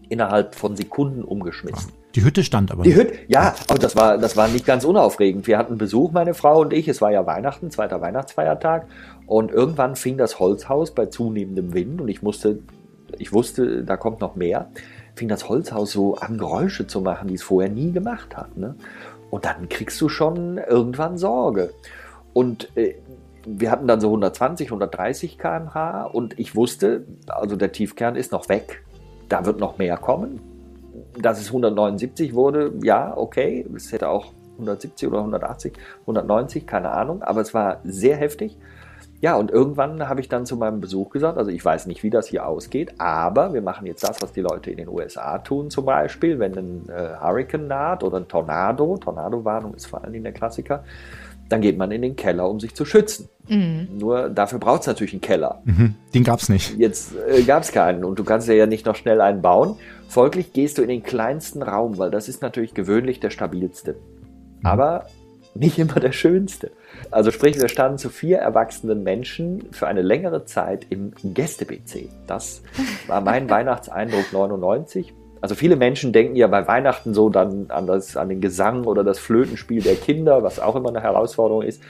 [0.09, 1.92] innerhalb von Sekunden umgeschmissen.
[2.14, 2.83] Die Hütte stand aber.
[2.83, 5.46] Die Hütte, ja, aber das war, das war nicht ganz unaufregend.
[5.46, 6.88] Wir hatten Besuch, meine Frau und ich.
[6.88, 8.87] Es war ja Weihnachten, zweiter Weihnachtsfeiertag.
[9.27, 12.59] Und irgendwann fing das Holzhaus bei zunehmendem Wind und ich musste,
[13.18, 14.68] ich wusste, da kommt noch mehr
[15.20, 18.57] fing das Holzhaus so an, Geräusche zu machen, die es vorher nie gemacht hat.
[18.57, 18.75] Ne?
[19.31, 21.75] Und dann kriegst du schon irgendwann Sorge.
[22.33, 22.94] Und äh,
[23.46, 28.49] wir hatten dann so 120, 130 km/h und ich wusste, also der Tiefkern ist noch
[28.49, 28.83] weg,
[29.29, 30.40] da wird noch mehr kommen.
[31.19, 37.23] Dass es 179 wurde, ja, okay, es hätte auch 170 oder 180, 190, keine Ahnung,
[37.23, 38.57] aber es war sehr heftig.
[39.23, 42.09] Ja, und irgendwann habe ich dann zu meinem Besuch gesagt, also ich weiß nicht, wie
[42.09, 45.69] das hier ausgeht, aber wir machen jetzt das, was die Leute in den USA tun
[45.69, 50.25] zum Beispiel, wenn ein äh, Hurricane naht oder ein Tornado, Tornado-Warnung ist vor allen Dingen
[50.25, 50.85] der Klassiker,
[51.51, 53.29] dann geht man in den Keller, um sich zu schützen.
[53.49, 53.89] Mhm.
[53.99, 55.61] Nur dafür braucht es natürlich einen Keller.
[55.65, 56.79] Mhm, den gab es nicht.
[56.79, 59.77] Jetzt äh, gab es keinen und du kannst ja nicht noch schnell einen bauen.
[60.09, 63.97] Folglich gehst du in den kleinsten Raum, weil das ist natürlich gewöhnlich der stabilste.
[64.61, 64.67] Mhm.
[64.67, 65.07] Aber
[65.55, 66.71] nicht immer der schönste.
[67.11, 72.09] Also sprich, wir standen zu vier erwachsenen Menschen für eine längere Zeit im Gäste-BC.
[72.29, 72.63] Das
[73.09, 75.13] war mein Weihnachtseindruck 99.
[75.40, 79.05] Also viele Menschen denken ja bei Weihnachten so dann an, das, an den Gesang oder
[79.05, 81.83] das Flötenspiel der Kinder, was auch immer eine Herausforderung ist.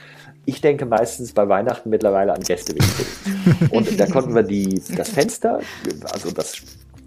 [0.45, 3.69] Ich denke meistens bei Weihnachten mittlerweile an Gäste-WC.
[3.75, 5.59] Und da konnten wir die, das Fenster,
[6.11, 6.61] also das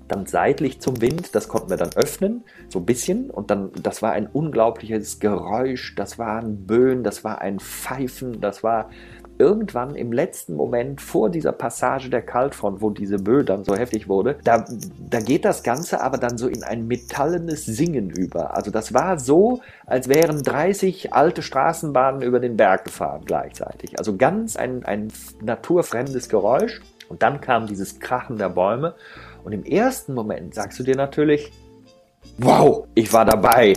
[0.09, 3.31] dann seitlich zum Wind, das konnten wir dann öffnen, so ein bisschen.
[3.31, 8.63] Und dann, das war ein unglaubliches Geräusch, das waren Böen, das war ein Pfeifen, das
[8.63, 8.91] war
[9.39, 14.09] irgendwann im letzten Moment vor dieser Passage der Kaltfront, wo diese Böe dann so heftig
[14.09, 14.65] wurde, da,
[15.11, 18.57] da geht das Ganze aber dann so in ein metallenes Singen über.
[18.57, 23.99] Also das war so, als wären 30 alte Straßenbahnen über den Berg gefahren gleichzeitig.
[23.99, 25.09] Also ganz ein, ein
[25.43, 26.81] naturfremdes Geräusch.
[27.09, 28.95] Und dann kam dieses Krachen der Bäume
[29.45, 31.53] und im ersten Moment sagst du dir natürlich,
[32.39, 33.75] wow, ich war dabei.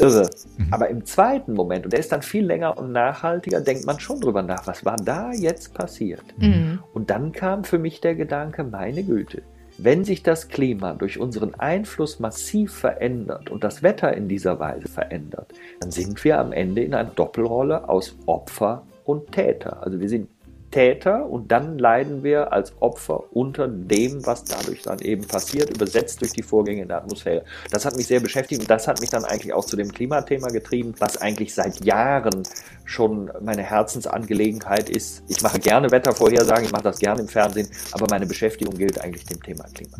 [0.00, 0.28] Irre.
[0.58, 0.66] Mhm.
[0.72, 4.20] Aber im zweiten Moment, und der ist dann viel länger und nachhaltiger, denkt man schon
[4.20, 6.24] drüber nach, was war da jetzt passiert?
[6.38, 6.80] Mhm.
[6.92, 9.42] Und dann kam für mich der Gedanke, meine Güte,
[9.78, 14.88] wenn sich das Klima durch unseren Einfluss massiv verändert und das Wetter in dieser Weise
[14.88, 19.82] verändert, dann sind wir am Ende in einer Doppelrolle aus Opfer und Täter.
[19.82, 20.28] Also wir sind
[20.76, 26.20] Täter und dann leiden wir als Opfer unter dem, was dadurch dann eben passiert, übersetzt
[26.20, 27.46] durch die Vorgänge in der Atmosphäre.
[27.70, 30.48] Das hat mich sehr beschäftigt und das hat mich dann eigentlich auch zu dem Klimathema
[30.48, 32.42] getrieben, was eigentlich seit Jahren
[32.84, 35.24] schon meine Herzensangelegenheit ist.
[35.28, 39.24] Ich mache gerne Wettervorhersagen, ich mache das gerne im Fernsehen, aber meine Beschäftigung gilt eigentlich
[39.24, 39.96] dem Thema Klima.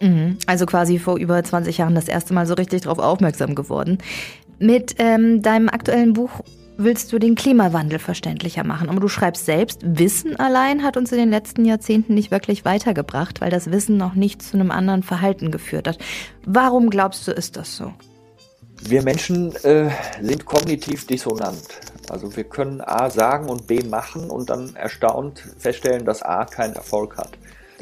[0.00, 0.38] Mhm.
[0.46, 3.98] Also quasi vor über 20 Jahren das erste Mal so richtig darauf aufmerksam geworden.
[4.58, 6.40] Mit ähm, deinem aktuellen Buch
[6.76, 8.88] willst du den Klimawandel verständlicher machen.
[8.88, 13.40] Aber du schreibst selbst, Wissen allein hat uns in den letzten Jahrzehnten nicht wirklich weitergebracht,
[13.40, 15.98] weil das Wissen noch nicht zu einem anderen Verhalten geführt hat.
[16.44, 17.92] Warum glaubst du, ist das so?
[18.82, 21.62] Wir Menschen äh, sind kognitiv dissonant.
[22.10, 26.74] Also wir können A sagen und B machen und dann erstaunt feststellen, dass A keinen
[26.74, 27.30] Erfolg hat.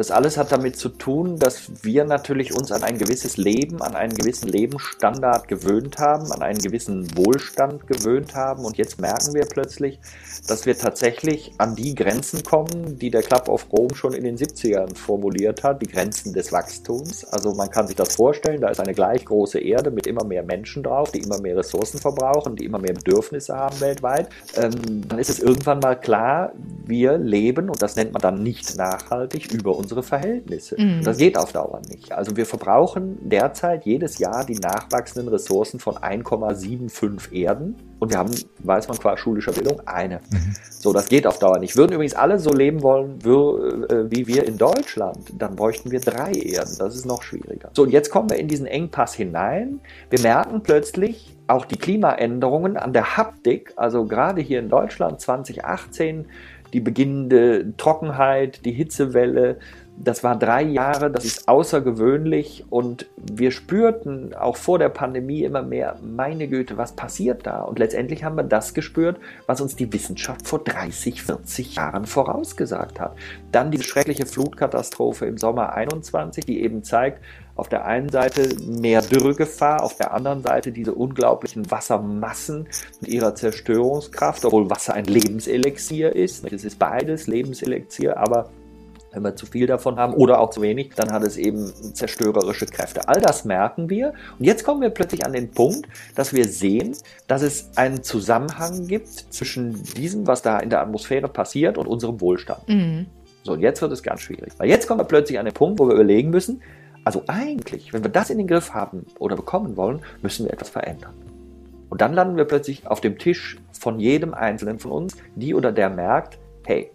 [0.03, 3.95] Das alles hat damit zu tun, dass wir natürlich uns an ein gewisses Leben, an
[3.95, 8.65] einen gewissen Lebensstandard gewöhnt haben, an einen gewissen Wohlstand gewöhnt haben.
[8.65, 10.01] Und jetzt merken wir plötzlich,
[10.49, 14.37] dass wir tatsächlich an die Grenzen kommen, die der Club of Rome schon in den
[14.37, 17.25] 70ern formuliert hat, die Grenzen des Wachstums.
[17.27, 20.43] Also man kann sich das vorstellen, da ist eine gleich große Erde mit immer mehr
[20.43, 24.31] Menschen drauf, die immer mehr Ressourcen verbrauchen, die immer mehr Bedürfnisse haben weltweit.
[24.57, 26.51] Ähm, dann ist es irgendwann mal klar,
[26.87, 30.77] wir leben, und das nennt man dann nicht nachhaltig, über unsere Verhältnisse.
[30.79, 31.03] Mhm.
[31.05, 32.13] Das geht auf Dauer nicht.
[32.13, 37.77] Also wir verbrauchen derzeit jedes Jahr die nachwachsenden Ressourcen von 1,75 Erden.
[37.99, 40.21] Und wir haben, weiß man qua schulischer Bildung, eine.
[40.31, 40.55] Mhm.
[40.71, 41.77] So, das geht auf Dauer nicht.
[41.77, 46.33] Würden übrigens alle so leben wollen äh, wie wir in Deutschland, dann bräuchten wir drei
[46.33, 46.75] Erden.
[46.79, 47.71] Das ist noch schwieriger.
[47.75, 49.81] So, und jetzt kommen wir in diesen Engpass hinein.
[50.11, 56.27] Wir merken plötzlich, auch die Klimaänderungen an der Haptik, also gerade hier in Deutschland 2018,
[56.73, 59.59] die beginnende Trockenheit, die Hitzewelle,
[60.05, 65.63] das war drei Jahre, das ist außergewöhnlich und wir spürten auch vor der Pandemie immer
[65.63, 67.63] mehr, meine Güte, was passiert da?
[67.63, 72.99] Und letztendlich haben wir das gespürt, was uns die Wissenschaft vor 30, 40 Jahren vorausgesagt
[72.99, 73.17] hat.
[73.53, 77.23] Dann diese schreckliche Flutkatastrophe im Sommer 21, die eben zeigt,
[77.55, 82.67] auf der einen Seite mehr Dürregefahr, auf der anderen Seite diese unglaublichen Wassermassen
[83.01, 86.51] mit ihrer Zerstörungskraft, obwohl Wasser ein Lebenselixier ist.
[86.51, 88.51] Es ist beides Lebenselixier, aber
[89.13, 92.67] wenn wir zu viel davon haben oder auch zu wenig, dann hat es eben zerstörerische
[92.67, 93.09] Kräfte.
[93.09, 94.15] All das merken wir.
[94.39, 96.97] Und jetzt kommen wir plötzlich an den Punkt, dass wir sehen,
[97.27, 102.21] dass es einen Zusammenhang gibt zwischen diesem, was da in der Atmosphäre passiert und unserem
[102.21, 102.69] Wohlstand.
[102.69, 103.07] Mhm.
[103.43, 104.53] So, und jetzt wird es ganz schwierig.
[104.59, 106.63] Weil jetzt kommen wir plötzlich an den Punkt, wo wir überlegen müssen,
[107.05, 110.71] also eigentlich, wenn wir das in den Griff haben oder bekommen wollen, müssen wir etwas
[110.71, 111.15] verändern.
[111.91, 115.73] Und dann landen wir plötzlich auf dem Tisch von jedem Einzelnen von uns, die oder
[115.73, 116.91] der merkt, hey,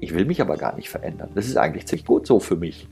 [0.00, 1.30] ich will mich aber gar nicht verändern.
[1.34, 2.88] Das ist eigentlich ziemlich gut so für mich.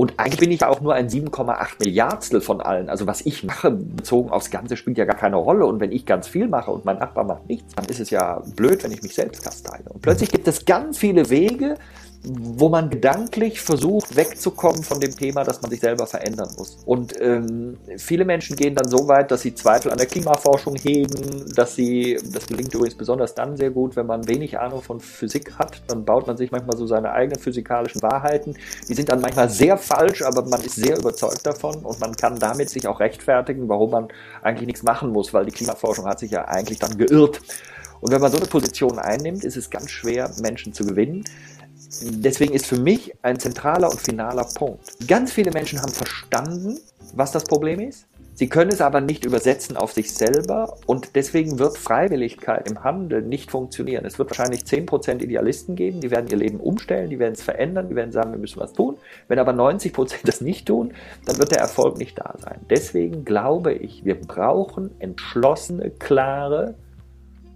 [0.00, 2.88] Und eigentlich bin ich auch nur ein 7,8 Milliardstel von allen.
[2.88, 5.66] Also was ich mache, bezogen aufs Ganze, spielt ja gar keine Rolle.
[5.66, 8.42] Und wenn ich ganz viel mache und mein Nachbar macht nichts, dann ist es ja
[8.56, 9.84] blöd, wenn ich mich selbst kasteile.
[9.90, 11.74] Und plötzlich gibt es ganz viele Wege,
[12.22, 16.76] wo man gedanklich versucht, wegzukommen von dem Thema, dass man sich selber verändern muss.
[16.84, 21.46] Und ähm, viele Menschen gehen dann so weit, dass sie Zweifel an der Klimaforschung hegen,
[21.54, 25.58] dass sie, das gelingt übrigens besonders dann sehr gut, wenn man wenig Ahnung von Physik
[25.58, 28.54] hat, dann baut man sich manchmal so seine eigenen physikalischen Wahrheiten.
[28.86, 32.38] Die sind dann manchmal sehr falsch, aber man ist sehr überzeugt davon und man kann
[32.38, 34.08] damit sich auch rechtfertigen, warum man
[34.42, 37.40] eigentlich nichts machen muss, weil die Klimaforschung hat sich ja eigentlich dann geirrt.
[38.00, 41.24] Und wenn man so eine Position einnimmt, ist es ganz schwer, Menschen zu gewinnen.
[42.02, 45.08] Deswegen ist für mich ein zentraler und finaler Punkt.
[45.08, 46.78] Ganz viele Menschen haben verstanden,
[47.14, 48.06] was das Problem ist.
[48.34, 53.20] Sie können es aber nicht übersetzen auf sich selber und deswegen wird Freiwilligkeit im Handel
[53.20, 54.06] nicht funktionieren.
[54.06, 57.88] Es wird wahrscheinlich 10% Idealisten geben, die werden ihr Leben umstellen, die werden es verändern,
[57.90, 58.96] die werden sagen, wir müssen was tun.
[59.28, 60.94] Wenn aber 90% das nicht tun,
[61.26, 62.60] dann wird der Erfolg nicht da sein.
[62.70, 66.76] Deswegen glaube ich, wir brauchen entschlossene, klare,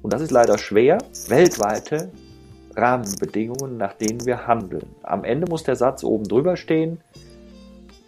[0.02, 2.10] und das ist leider schwer, weltweite
[2.76, 4.87] Rahmenbedingungen, nach denen wir handeln.
[5.02, 7.00] Am Ende muss der Satz oben drüber stehen,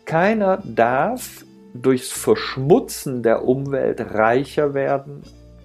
[0.05, 5.23] keiner darf durchs Verschmutzen der Umwelt reicher werden,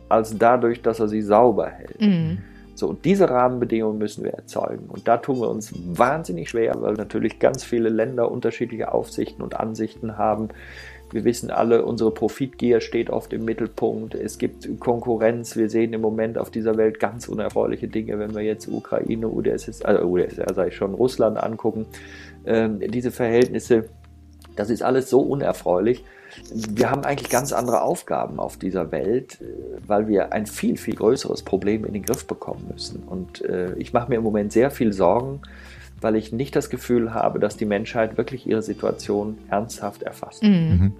[0.09, 2.01] als dadurch, dass er sie sauber hält.
[2.01, 2.39] Mhm.
[2.75, 4.85] So, und diese Rahmenbedingungen müssen wir erzeugen.
[4.87, 9.59] Und da tun wir uns wahnsinnig schwer, weil natürlich ganz viele Länder unterschiedliche Aufsichten und
[9.59, 10.49] Ansichten haben.
[11.11, 14.15] Wir wissen alle, unsere Profitgier steht oft im Mittelpunkt.
[14.15, 15.55] Es gibt Konkurrenz.
[15.55, 19.87] Wir sehen im Moment auf dieser Welt ganz unerfreuliche Dinge, wenn wir jetzt Ukraine, UdSSR,
[19.87, 21.85] also UdSSR sage ich schon, Russland angucken.
[22.45, 23.85] Ähm, diese Verhältnisse,
[24.55, 26.03] das ist alles so unerfreulich.
[26.53, 29.45] Wir haben eigentlich ganz andere Aufgaben auf dieser Welt, äh,
[29.85, 33.03] weil wir ein viel, viel größeres Problem in den Griff bekommen müssen.
[33.03, 35.41] Und äh, ich mache mir im Moment sehr viel Sorgen,
[36.01, 40.43] weil ich nicht das Gefühl habe, dass die Menschheit wirklich ihre Situation ernsthaft erfasst.
[40.43, 40.49] Mhm.
[40.49, 40.93] mhm.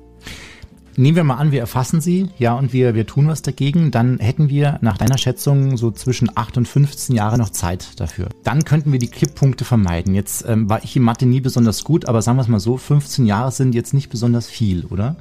[0.98, 4.20] Nehmen wir mal an, wir erfassen sie, ja, und wir, wir tun was dagegen, dann
[4.20, 8.28] hätten wir nach deiner Schätzung so zwischen 8 und 15 Jahre noch Zeit dafür.
[8.44, 10.14] Dann könnten wir die Kipppunkte vermeiden.
[10.14, 12.76] Jetzt ähm, war ich in Mathe nie besonders gut, aber sagen wir es mal so,
[12.76, 15.16] 15 Jahre sind jetzt nicht besonders viel, oder?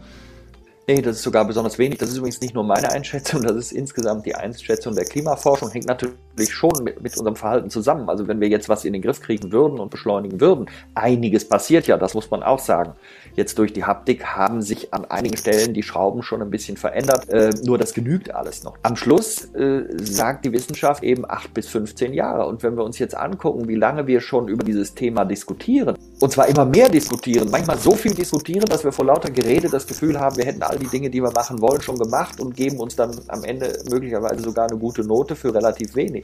[0.89, 1.99] Nee, das ist sogar besonders wenig.
[1.99, 5.87] Das ist übrigens nicht nur meine Einschätzung, das ist insgesamt die Einschätzung der Klimaforschung, hängt
[5.87, 8.09] natürlich schon mit, mit unserem Verhalten zusammen.
[8.09, 11.87] Also wenn wir jetzt was in den Griff kriegen würden und beschleunigen würden, einiges passiert
[11.87, 12.95] ja, das muss man auch sagen.
[13.37, 17.29] Jetzt durch die Haptik haben sich an einigen Stellen die Schrauben schon ein bisschen verändert,
[17.29, 18.77] äh, nur das genügt alles noch.
[18.83, 22.47] Am Schluss äh, sagt die Wissenschaft eben acht bis 15 Jahre.
[22.47, 26.33] Und wenn wir uns jetzt angucken, wie lange wir schon über dieses Thema diskutieren, und
[26.33, 30.19] zwar immer mehr diskutieren, manchmal so viel diskutieren, dass wir vor lauter Gerede das Gefühl
[30.19, 32.97] haben, wir hätten all die Dinge, die wir machen wollen, schon gemacht und geben uns
[32.97, 36.20] dann am Ende möglicherweise sogar eine gute Note für relativ wenig.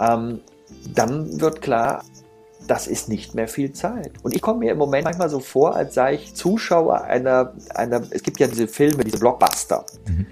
[0.00, 0.40] Ähm,
[0.94, 2.04] dann wird klar,
[2.66, 4.12] das ist nicht mehr viel Zeit.
[4.22, 8.02] Und ich komme mir im Moment manchmal so vor, als sei ich Zuschauer einer, einer
[8.10, 9.84] es gibt ja diese Filme, diese Blockbuster.
[10.08, 10.26] Mhm.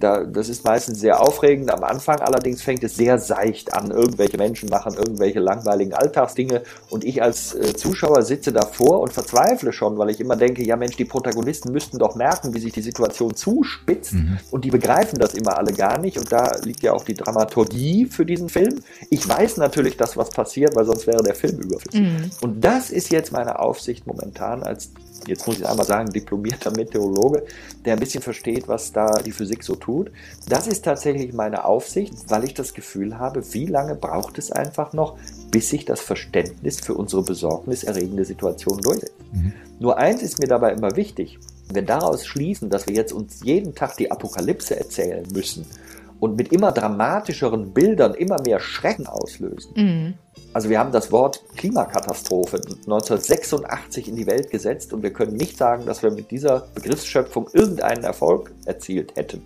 [0.00, 3.90] Da, das ist meistens sehr aufregend am Anfang, allerdings fängt es sehr seicht an.
[3.90, 9.72] Irgendwelche Menschen machen irgendwelche langweiligen Alltagsdinge und ich als äh, Zuschauer sitze davor und verzweifle
[9.72, 12.82] schon, weil ich immer denke, ja Mensch, die Protagonisten müssten doch merken, wie sich die
[12.82, 14.38] Situation zuspitzt mhm.
[14.50, 18.06] und die begreifen das immer alle gar nicht und da liegt ja auch die Dramaturgie
[18.06, 18.80] für diesen Film.
[19.10, 22.00] Ich weiß natürlich, dass was passiert, weil sonst wäre der Film überflüssig.
[22.00, 22.30] Mhm.
[22.40, 24.90] Und das ist jetzt meine Aufsicht momentan als
[25.28, 27.44] jetzt muss ich einmal sagen, diplomierter Meteorologe,
[27.84, 30.10] der ein bisschen versteht, was da die Physik so tut.
[30.48, 34.92] Das ist tatsächlich meine Aufsicht, weil ich das Gefühl habe, wie lange braucht es einfach
[34.92, 35.18] noch,
[35.50, 39.14] bis sich das Verständnis für unsere besorgniserregende Situation durchsetzt.
[39.32, 39.52] Mhm.
[39.78, 41.38] Nur eins ist mir dabei immer wichtig.
[41.68, 45.66] Wenn wir daraus schließen, dass wir jetzt uns jeden Tag die Apokalypse erzählen müssen
[46.20, 50.14] und mit immer dramatischeren Bildern immer mehr Schrecken auslösen, mhm.
[50.52, 55.56] Also wir haben das Wort Klimakatastrophe 1986 in die Welt gesetzt und wir können nicht
[55.58, 59.42] sagen, dass wir mit dieser Begriffsschöpfung irgendeinen Erfolg erzielt hätten.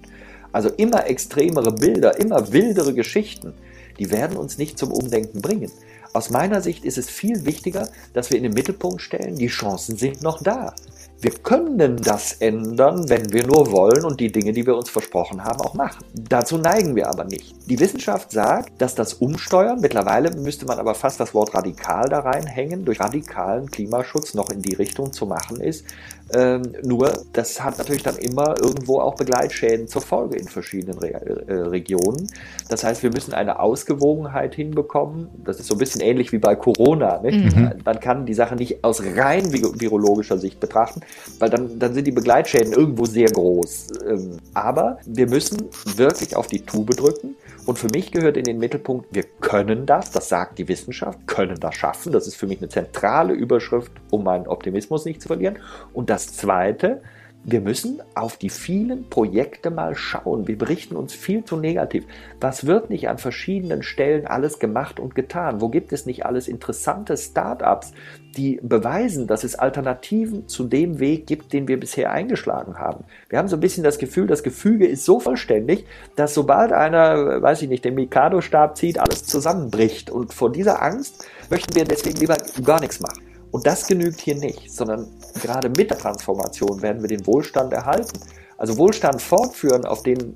[0.52, 3.54] Also immer extremere Bilder, immer wildere Geschichten,
[3.98, 5.70] die werden uns nicht zum Umdenken bringen.
[6.12, 9.96] Aus meiner Sicht ist es viel wichtiger, dass wir in den Mittelpunkt stellen, die Chancen
[9.96, 10.74] sind noch da.
[11.22, 15.44] Wir können das ändern, wenn wir nur wollen und die Dinge, die wir uns versprochen
[15.44, 16.04] haben, auch machen.
[16.14, 17.54] Dazu neigen wir aber nicht.
[17.70, 22.18] Die Wissenschaft sagt, dass das Umsteuern, mittlerweile müsste man aber fast das Wort radikal da
[22.18, 25.86] reinhängen, durch radikalen Klimaschutz noch in die Richtung zu machen ist,
[26.34, 31.12] ähm, nur, das hat natürlich dann immer irgendwo auch Begleitschäden zur Folge in verschiedenen Re
[31.46, 32.26] äh, Regionen.
[32.68, 35.28] Das heißt, wir müssen eine Ausgewogenheit hinbekommen.
[35.44, 37.20] Das ist so ein bisschen ähnlich wie bei Corona.
[37.22, 37.72] Mhm.
[37.84, 41.02] Man kann die Sache nicht aus rein virologischer Sicht betrachten,
[41.38, 43.88] weil dann, dann sind die Begleitschäden irgendwo sehr groß.
[44.08, 47.36] Ähm, aber wir müssen wirklich auf die Tube drücken.
[47.64, 51.60] Und für mich gehört in den Mittelpunkt, wir können das, das sagt die Wissenschaft, können
[51.60, 52.12] das schaffen.
[52.12, 55.58] Das ist für mich eine zentrale Überschrift, um meinen Optimismus nicht zu verlieren.
[55.92, 57.02] Und das Zweite,
[57.44, 60.46] wir müssen auf die vielen Projekte mal schauen.
[60.46, 62.04] Wir berichten uns viel zu negativ.
[62.40, 65.60] Was wird nicht an verschiedenen Stellen alles gemacht und getan?
[65.60, 67.94] Wo gibt es nicht alles interessante Start-ups,
[68.36, 73.04] die beweisen, dass es Alternativen zu dem Weg gibt, den wir bisher eingeschlagen haben?
[73.28, 77.42] Wir haben so ein bisschen das Gefühl, das Gefüge ist so vollständig, dass sobald einer,
[77.42, 80.10] weiß ich nicht, den Mikado-Stab zieht, alles zusammenbricht.
[80.10, 83.31] Und vor dieser Angst möchten wir deswegen lieber gar nichts machen.
[83.52, 85.06] Und das genügt hier nicht, sondern
[85.40, 88.18] gerade mit der Transformation werden wir den Wohlstand erhalten.
[88.56, 90.34] Also Wohlstand fortführen auf den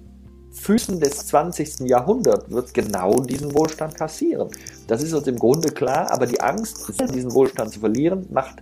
[0.53, 1.81] Füßen des 20.
[1.81, 4.49] Jahrhunderts wird genau diesen Wohlstand kassieren.
[4.87, 8.57] Das ist uns im Grunde klar, aber die Angst, diesen Wohlstand zu verlieren, macht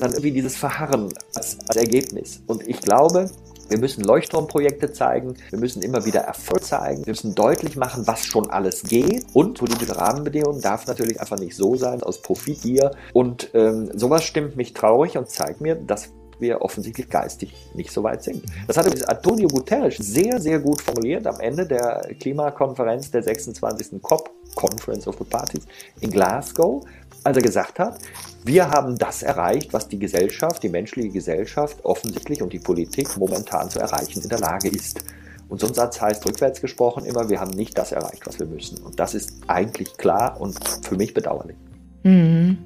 [0.00, 2.42] dann irgendwie dieses Verharren als, als Ergebnis.
[2.46, 3.30] Und ich glaube,
[3.68, 8.24] wir müssen Leuchtturmprojekte zeigen, wir müssen immer wieder Erfolg zeigen, wir müssen deutlich machen, was
[8.26, 13.50] schon alles geht und politische Rahmenbedingungen darf natürlich einfach nicht so sein aus Profitgier und
[13.54, 18.22] ähm, sowas stimmt mich traurig und zeigt mir, dass wir offensichtlich geistig nicht so weit
[18.22, 18.44] sind.
[18.66, 24.02] Das hat übrigens Antonio Guterres sehr, sehr gut formuliert am Ende der Klimakonferenz der 26.
[24.02, 25.66] COP, Conference of the Parties,
[26.00, 26.84] in Glasgow,
[27.24, 27.98] als er gesagt hat,
[28.44, 33.70] wir haben das erreicht, was die Gesellschaft, die menschliche Gesellschaft offensichtlich und die Politik momentan
[33.70, 35.02] zu erreichen in der Lage ist.
[35.48, 38.46] Und so ein Satz heißt rückwärts gesprochen immer, wir haben nicht das erreicht, was wir
[38.46, 38.78] müssen.
[38.78, 41.56] Und das ist eigentlich klar und für mich bedauerlich.
[42.02, 42.58] Mhm.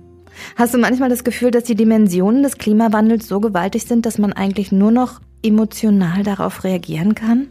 [0.56, 4.32] Hast du manchmal das Gefühl, dass die Dimensionen des Klimawandels so gewaltig sind, dass man
[4.32, 7.48] eigentlich nur noch emotional darauf reagieren kann?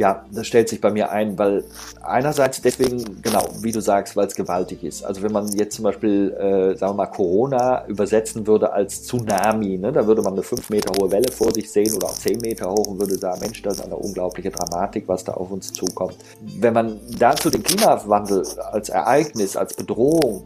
[0.00, 1.62] Ja, das stellt sich bei mir ein, weil
[2.00, 5.04] einerseits deswegen, genau, wie du sagst, weil es gewaltig ist.
[5.04, 9.76] Also wenn man jetzt zum Beispiel, äh, sagen wir mal, Corona übersetzen würde als Tsunami,
[9.76, 12.38] ne, da würde man eine fünf Meter hohe Welle vor sich sehen oder auch zehn
[12.38, 15.70] Meter hoch und würde sagen, Mensch, das ist eine unglaubliche Dramatik, was da auf uns
[15.70, 16.16] zukommt.
[16.40, 20.44] Wenn man dazu den Klimawandel als Ereignis, als Bedrohung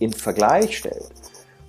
[0.00, 1.10] in Vergleich stellt,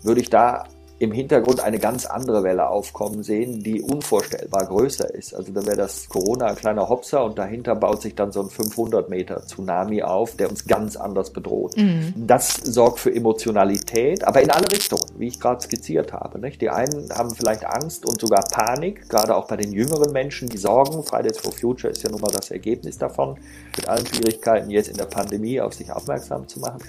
[0.02, 0.64] würde ich da
[1.00, 5.34] im Hintergrund eine ganz andere Welle aufkommen sehen, die unvorstellbar größer ist.
[5.34, 8.50] Also da wäre das Corona ein kleiner Hopser und dahinter baut sich dann so ein
[8.50, 11.78] 500 Meter Tsunami auf, der uns ganz anders bedroht.
[11.78, 12.14] Mhm.
[12.16, 16.38] Das sorgt für Emotionalität, aber in alle Richtungen, wie ich gerade skizziert habe.
[16.38, 16.62] Nicht?
[16.62, 20.58] Die einen haben vielleicht Angst und sogar Panik, gerade auch bei den jüngeren Menschen, die
[20.58, 21.02] sorgen.
[21.04, 23.38] Fridays for Future ist ja nun mal das Ergebnis davon,
[23.78, 26.80] mit allen Schwierigkeiten jetzt in der Pandemie auf sich aufmerksam zu machen.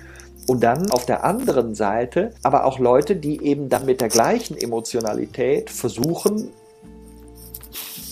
[0.47, 4.57] Und dann auf der anderen Seite aber auch Leute, die eben dann mit der gleichen
[4.57, 6.51] Emotionalität versuchen,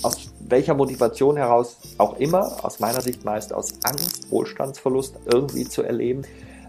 [0.02, 5.82] aus welcher Motivation heraus auch immer, aus meiner Sicht meist aus Angst, Wohlstandsverlust irgendwie zu
[5.82, 6.22] erleben,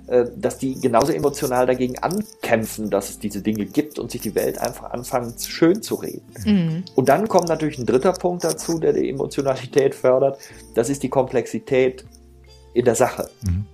[0.07, 4.33] äh, dass die genauso emotional dagegen ankämpfen, dass es diese Dinge gibt und sich die
[4.33, 6.25] Welt einfach anfangen schön zu reden.
[6.45, 6.83] Mhm.
[6.95, 10.39] Und dann kommt natürlich ein dritter Punkt dazu, der die Emotionalität fördert.
[10.73, 12.05] Das ist die Komplexität
[12.73, 13.29] in der Sache.
[13.43, 13.65] Mhm.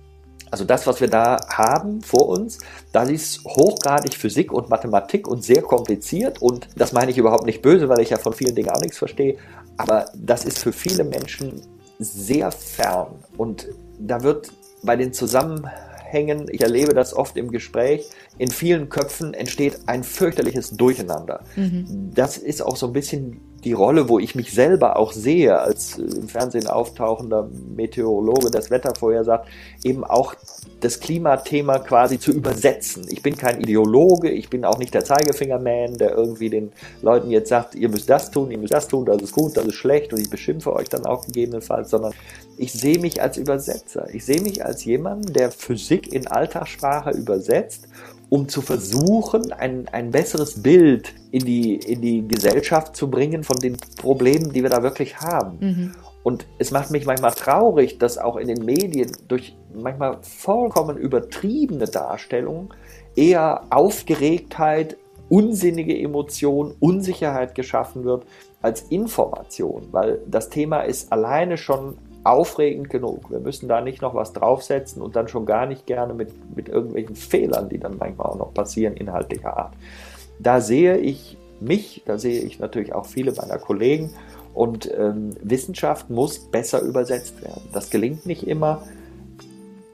[0.56, 5.44] Also das, was wir da haben vor uns, das ist hochgradig Physik und Mathematik und
[5.44, 6.40] sehr kompliziert.
[6.40, 8.96] Und das meine ich überhaupt nicht böse, weil ich ja von vielen Dingen auch nichts
[8.96, 9.36] verstehe.
[9.76, 11.60] Aber das ist für viele Menschen
[11.98, 13.08] sehr fern.
[13.36, 14.50] Und da wird
[14.82, 20.70] bei den Zusammenhängen, ich erlebe das oft im Gespräch, in vielen Köpfen entsteht ein fürchterliches
[20.70, 21.44] Durcheinander.
[21.56, 22.12] Mhm.
[22.14, 25.98] Das ist auch so ein bisschen die Rolle, wo ich mich selber auch sehe, als
[25.98, 29.48] äh, im Fernsehen auftauchender Meteorologe, das Wetter vorher sagt,
[29.82, 30.36] eben auch
[30.78, 33.06] das Klimathema quasi zu übersetzen.
[33.10, 36.70] Ich bin kein Ideologe, ich bin auch nicht der Zeigefingerman, der irgendwie den
[37.02, 39.64] Leuten jetzt sagt, ihr müsst das tun, ihr müsst das tun, das ist gut, das
[39.64, 42.14] ist schlecht und ich beschimpfe euch dann auch gegebenenfalls, sondern
[42.56, 44.06] ich sehe mich als Übersetzer.
[44.14, 47.88] Ich sehe mich als jemand, der Physik in Alltagssprache übersetzt
[48.28, 53.56] um zu versuchen, ein, ein besseres Bild in die, in die Gesellschaft zu bringen von
[53.58, 55.58] den Problemen, die wir da wirklich haben.
[55.60, 55.92] Mhm.
[56.22, 61.86] Und es macht mich manchmal traurig, dass auch in den Medien durch manchmal vollkommen übertriebene
[61.86, 62.70] Darstellungen
[63.14, 64.96] eher Aufgeregtheit,
[65.28, 68.24] unsinnige Emotion, Unsicherheit geschaffen wird
[68.60, 71.96] als Information, weil das Thema ist alleine schon
[72.30, 73.30] aufregend genug.
[73.30, 76.68] Wir müssen da nicht noch was draufsetzen und dann schon gar nicht gerne mit, mit
[76.68, 79.74] irgendwelchen Fehlern, die dann manchmal auch noch passieren, inhaltlicher Art.
[80.38, 84.10] Da sehe ich mich, da sehe ich natürlich auch viele meiner Kollegen
[84.54, 87.62] und ähm, Wissenschaft muss besser übersetzt werden.
[87.72, 88.82] Das gelingt nicht immer.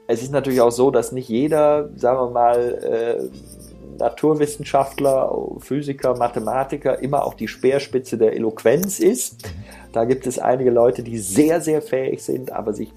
[0.07, 6.99] Es ist natürlich auch so, dass nicht jeder, sagen wir mal, äh, Naturwissenschaftler, Physiker, Mathematiker
[6.99, 9.49] immer auch die Speerspitze der Eloquenz ist.
[9.91, 12.91] Da gibt es einige Leute, die sehr, sehr fähig sind, aber sich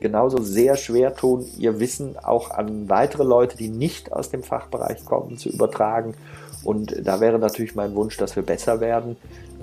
[0.00, 5.04] genauso sehr schwer tun, ihr Wissen auch an weitere Leute, die nicht aus dem Fachbereich
[5.04, 6.14] kommen, zu übertragen.
[6.62, 9.16] Und da wäre natürlich mein Wunsch, dass wir besser werden,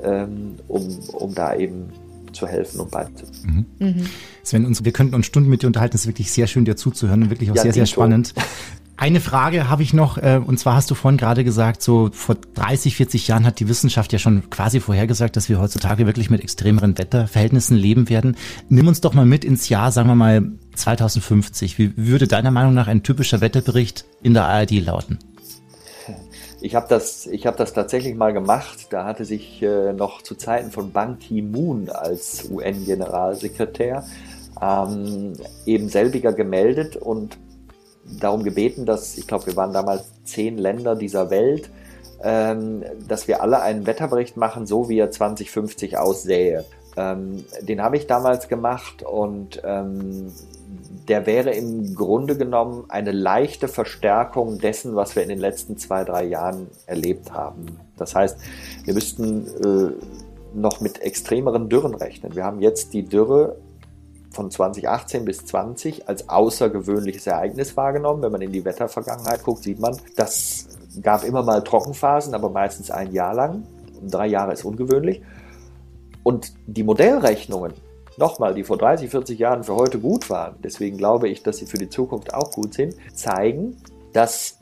[0.03, 1.89] ähm, um, um da eben
[2.31, 3.67] zu helfen und beizutragen.
[3.79, 3.87] Mhm.
[3.87, 4.09] Mhm.
[4.43, 5.95] Sven, uns, wir könnten uns Stunden mit dir unterhalten.
[5.95, 8.33] Es ist wirklich sehr schön, dir zuzuhören und wirklich auch ja, sehr, sehr spannend.
[9.01, 12.35] Eine Frage habe ich noch, äh, und zwar hast du vorhin gerade gesagt, so vor
[12.35, 16.39] 30, 40 Jahren hat die Wissenschaft ja schon quasi vorhergesagt, dass wir heutzutage wirklich mit
[16.39, 18.37] extremeren Wetterverhältnissen leben werden.
[18.69, 21.79] Nimm uns doch mal mit ins Jahr, sagen wir mal 2050.
[21.79, 25.17] Wie würde deiner Meinung nach ein typischer Wetterbericht in der ARD lauten?
[26.61, 28.89] Ich habe das, ich hab das tatsächlich mal gemacht.
[28.91, 34.05] Da hatte sich äh, noch zu Zeiten von Ban Ki-moon als UN-Generalsekretär
[34.61, 35.33] ähm,
[35.65, 37.39] eben selbiger gemeldet und
[38.05, 41.69] darum gebeten, dass, ich glaube, wir waren damals zehn Länder dieser Welt,
[42.23, 46.65] ähm, dass wir alle einen Wetterbericht machen, so wie er 2050 aussähe.
[46.97, 50.31] Ähm, den habe ich damals gemacht und ähm,
[51.07, 56.03] der wäre im Grunde genommen eine leichte Verstärkung dessen, was wir in den letzten zwei,
[56.03, 57.65] drei Jahren erlebt haben.
[57.97, 58.37] Das heißt,
[58.83, 59.91] wir müssten äh,
[60.53, 62.35] noch mit extremeren Dürren rechnen.
[62.35, 63.57] Wir haben jetzt die Dürre
[64.31, 68.23] von 2018 bis 20 als außergewöhnliches Ereignis wahrgenommen.
[68.23, 70.67] Wenn man in die Wettervergangenheit guckt, sieht man, das
[71.01, 73.63] gab immer mal Trockenphasen, aber meistens ein Jahr lang.
[74.01, 75.21] Drei Jahre ist ungewöhnlich.
[76.23, 77.73] Und die Modellrechnungen,
[78.17, 81.65] nochmal, die vor 30, 40 Jahren für heute gut waren, deswegen glaube ich, dass sie
[81.65, 83.77] für die Zukunft auch gut sind, zeigen,
[84.13, 84.59] dass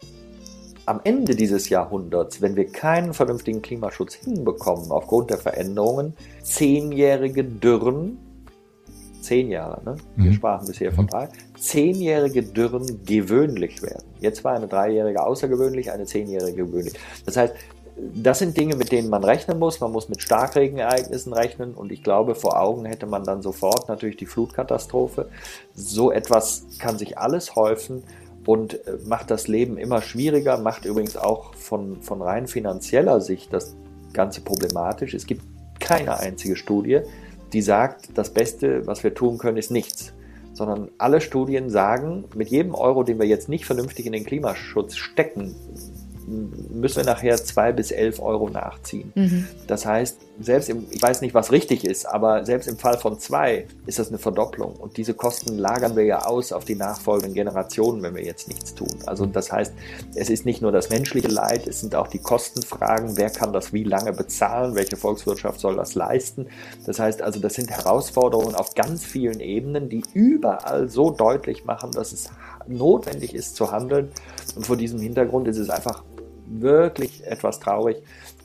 [0.86, 8.18] am Ende dieses Jahrhunderts, wenn wir keinen vernünftigen Klimaschutz hinbekommen aufgrund der Veränderungen, zehnjährige Dürren
[9.22, 9.96] zehn Jahre, ne?
[10.16, 10.34] wir mhm.
[10.34, 14.06] sprachen bisher von drei, zehnjährige Dürren gewöhnlich werden.
[14.20, 16.94] Jetzt war eine dreijährige außergewöhnlich, eine zehnjährige gewöhnlich.
[17.26, 17.54] Das heißt,
[18.14, 19.80] das sind Dinge, mit denen man rechnen muss.
[19.80, 24.18] Man muss mit Starkregenereignissen rechnen und ich glaube, vor Augen hätte man dann sofort natürlich
[24.18, 25.30] die Flutkatastrophe.
[25.74, 28.04] So etwas kann sich alles häufen
[28.46, 33.54] und äh, macht das Leben immer schwieriger, macht übrigens auch von, von rein finanzieller Sicht
[33.54, 33.76] das
[34.14, 35.14] Ganze problematisch.
[35.14, 35.44] Es gibt
[35.80, 37.02] keine einzige Studie,
[37.54, 40.14] die sagt, das Beste, was wir tun können, ist nichts.
[40.54, 44.98] Sondern alle Studien sagen, mit jedem Euro, den wir jetzt nicht vernünftig in den Klimaschutz
[44.98, 45.56] stecken,
[46.30, 49.12] müssen wir nachher zwei bis elf Euro nachziehen.
[49.16, 49.48] Mhm.
[49.68, 53.20] Das heißt, selbst im, ich weiß nicht, was richtig ist, aber selbst im Fall von
[53.20, 54.76] zwei ist das eine Verdopplung.
[54.76, 58.76] Und diese Kosten lagern wir ja aus auf die nachfolgenden Generationen, wenn wir jetzt nichts
[58.76, 58.88] tun.
[59.06, 59.74] Also das heißt,
[60.16, 63.18] es ist nicht nur das menschliche Leid, es sind auch die Kostenfragen.
[63.18, 64.76] Wer kann das wie lange bezahlen?
[64.76, 66.48] Welche Volkswirtschaft soll das leisten?
[66.86, 71.92] Das heißt also, das sind Herausforderungen auf ganz vielen Ebenen, die überall so deutlich machen,
[71.92, 72.30] dass es
[72.68, 74.10] notwendig ist zu handeln.
[74.56, 76.04] Und vor diesem Hintergrund ist es einfach
[76.50, 77.98] wirklich etwas traurig,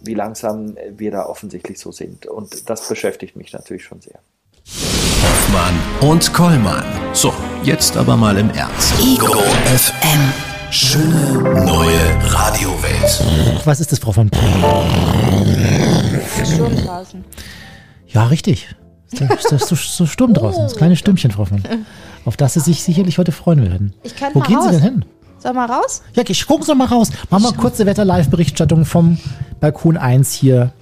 [0.02, 2.26] wie langsam wir da offensichtlich so sind.
[2.26, 4.18] Und das beschäftigt mich natürlich schon sehr.
[5.22, 5.74] Hoffmann
[6.10, 6.84] und Kollmann.
[7.12, 7.32] So,
[7.62, 8.94] jetzt aber mal im Ernst.
[9.00, 9.32] Ego
[9.76, 10.32] FM.
[10.70, 12.00] Schöne neue
[12.32, 13.64] Radiowelt.
[13.64, 14.28] Was ist das, Frau von
[16.44, 17.24] Sturm draußen.
[18.08, 18.74] Ja, richtig.
[19.12, 20.62] Ist da- ist das so, so Sturm draußen.
[20.62, 21.62] Das kleine Stürmchen, Frau von.
[22.24, 23.94] Auf das Sie sich sicherlich heute freuen werden.
[24.02, 24.70] Ich kann Wo gehen Sie raus.
[24.76, 25.04] denn hin?
[25.44, 26.00] Soll mal raus?
[26.14, 27.10] Ja, ich gucken Sie mal raus.
[27.28, 29.18] Machen wir kurze Wetter-Live-Berichterstattung vom
[29.60, 30.72] Balkon 1 hier.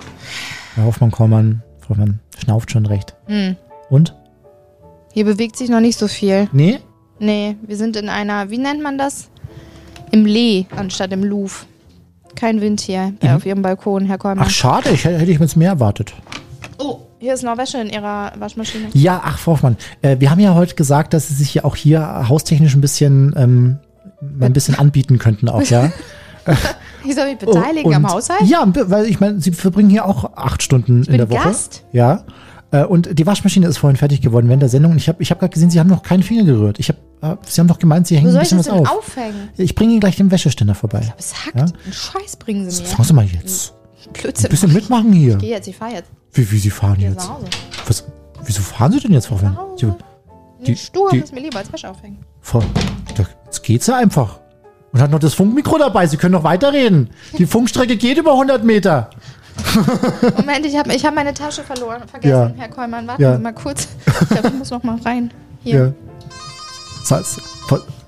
[0.76, 3.16] Herr Hoffmann-Kollmann, Frau Mann schnauft schon recht.
[3.26, 3.56] Hm.
[3.90, 4.14] Und?
[5.12, 6.48] Hier bewegt sich noch nicht so viel.
[6.52, 6.78] Nee?
[7.18, 9.30] Nee, wir sind in einer, wie nennt man das?
[10.12, 11.66] Im Lee anstatt im Louvre.
[12.36, 14.46] Kein Wind hier bei auf Ihrem Balkon, Herr Kollmann.
[14.46, 14.90] Ach, schade.
[14.90, 16.14] Ich, hätte hätte ich mir jetzt mehr erwartet.
[16.78, 18.90] oh, hier ist noch Wäsche in Ihrer Waschmaschine.
[18.92, 21.74] Ja, ach, Frau Hoffmann, äh, wir haben ja heute gesagt, dass Sie sich ja auch
[21.74, 23.78] hier haustechnisch ein bisschen, ähm,
[24.40, 25.90] ein bisschen anbieten könnten auch, ja?
[27.04, 28.42] Ich soll mich beteiligen Und- am Haushalt?
[28.42, 31.42] Ja, weil ich meine, Sie verbringen hier auch acht Stunden in bin der Woche.
[31.48, 31.84] Gast.
[31.92, 32.24] Ja.
[32.70, 34.92] Äh, Und die Waschmaschine ist vorhin fertig geworden während der Sendung.
[34.92, 36.78] Und ich habe ich hab gerade gesehen, Sie haben noch keinen Finger gerührt.
[36.78, 38.74] Ich hab, Sie haben doch gemeint, Sie Wo hängen ein soll ich bisschen das was
[38.74, 38.98] denn auf.
[38.98, 39.48] aufhängen?
[39.56, 41.12] Ich bringe Ihnen gleich den Wäscheständer vorbei.
[41.18, 41.56] Es hackt.
[41.56, 41.62] Ja?
[41.64, 42.88] Einen Scheiß bringen Sie mir.
[42.88, 43.74] Sagen Sie mal jetzt.
[44.06, 44.50] Ein Blödsinn.
[44.50, 45.32] bisschen mitmachen hier.
[45.34, 46.10] Ich gehe jetzt, ich fahre jetzt.
[46.32, 47.16] Wie, wie Sie fahren Ich jetzt?
[47.16, 47.46] nach Hause.
[47.86, 48.04] Was,
[48.44, 49.56] wieso fahren Sie denn jetzt, Frau Fenn?
[50.62, 52.24] Die, Die- Stur die- ist mir lieber als Wäsche aufhängen.
[53.16, 54.40] Da- jetzt geht's ja einfach.
[54.92, 56.06] Und hat noch das Funkmikro dabei.
[56.06, 57.10] Sie können noch weiterreden.
[57.38, 59.10] Die Funkstrecke geht über 100 Meter.
[60.36, 62.02] Moment, ich habe ich hab meine Tasche verloren.
[62.06, 62.52] Vergessen, Ja.
[62.56, 63.06] Herr Kollmann.
[63.06, 63.36] Warten Ja.
[63.36, 63.88] Sie mal kurz.
[64.20, 65.32] Ich glaube, ich muss noch mal rein.
[65.62, 65.94] Hier.
[67.08, 67.20] Ja.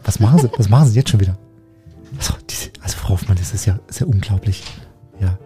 [0.04, 0.50] Was machen Sie?
[0.56, 1.36] Was machen Sie jetzt schon wieder?
[2.18, 2.34] Also,
[2.82, 4.62] also Frau Hoffmann, das ist ja, ist ja unglaublich.
[5.20, 5.38] Ja.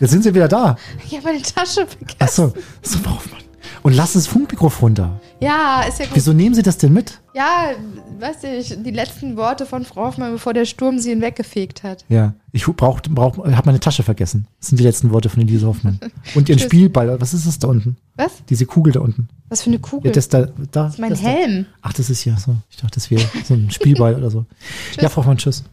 [0.00, 0.76] Jetzt sind Sie wieder da.
[1.06, 2.16] Ich habe meine Tasche vergessen.
[2.18, 3.40] Achso, so, Frau Hoffmann.
[3.82, 5.20] Und lassen das Funkmikrofon da.
[5.40, 6.16] Ja, ist ja gut.
[6.16, 7.20] Wieso nehmen Sie das denn mit?
[7.34, 7.70] Ja,
[8.18, 12.04] weißt du, ich, die letzten Worte von Frau Hoffmann, bevor der Sturm sie hinweggefegt hat.
[12.08, 14.46] Ja, ich brauch, brauch, habe meine Tasche vergessen.
[14.58, 16.00] Das sind die letzten Worte von Elise Hoffmann.
[16.34, 16.66] Und ihren Tschüss.
[16.66, 17.20] Spielball.
[17.20, 17.96] Was ist das da unten?
[18.16, 18.44] Was?
[18.48, 19.28] Diese Kugel da unten.
[19.48, 20.08] Was für eine Kugel?
[20.08, 20.52] Ja, das da, da.
[20.72, 21.28] das ist mein das da.
[21.28, 21.66] Helm.
[21.82, 22.56] Ach, das ist hier so.
[22.70, 24.44] Ich dachte, das wäre so ein Spielball oder so.
[25.00, 25.64] Ja, Frau Hoffmann, tschüss.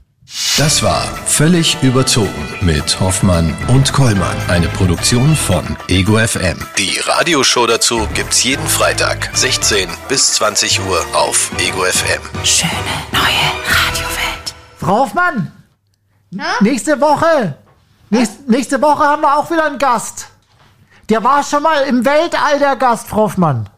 [0.58, 4.38] Das war Völlig überzogen mit Hoffmann und Kollmann.
[4.48, 6.58] Eine Produktion von Ego FM.
[6.78, 12.22] Die Radioshow dazu gibt's jeden Freitag, 16 bis 20 Uhr auf Ego FM.
[12.46, 12.72] Schöne
[13.12, 14.56] neue Radiowelt.
[14.80, 15.52] Frau Hoffmann!
[16.62, 17.58] Nächste Woche!
[18.10, 20.30] Nächst, nächste Woche haben wir auch wieder einen Gast.
[21.10, 23.70] Der war schon mal im Weltall der Gast, Frau Hoffmann.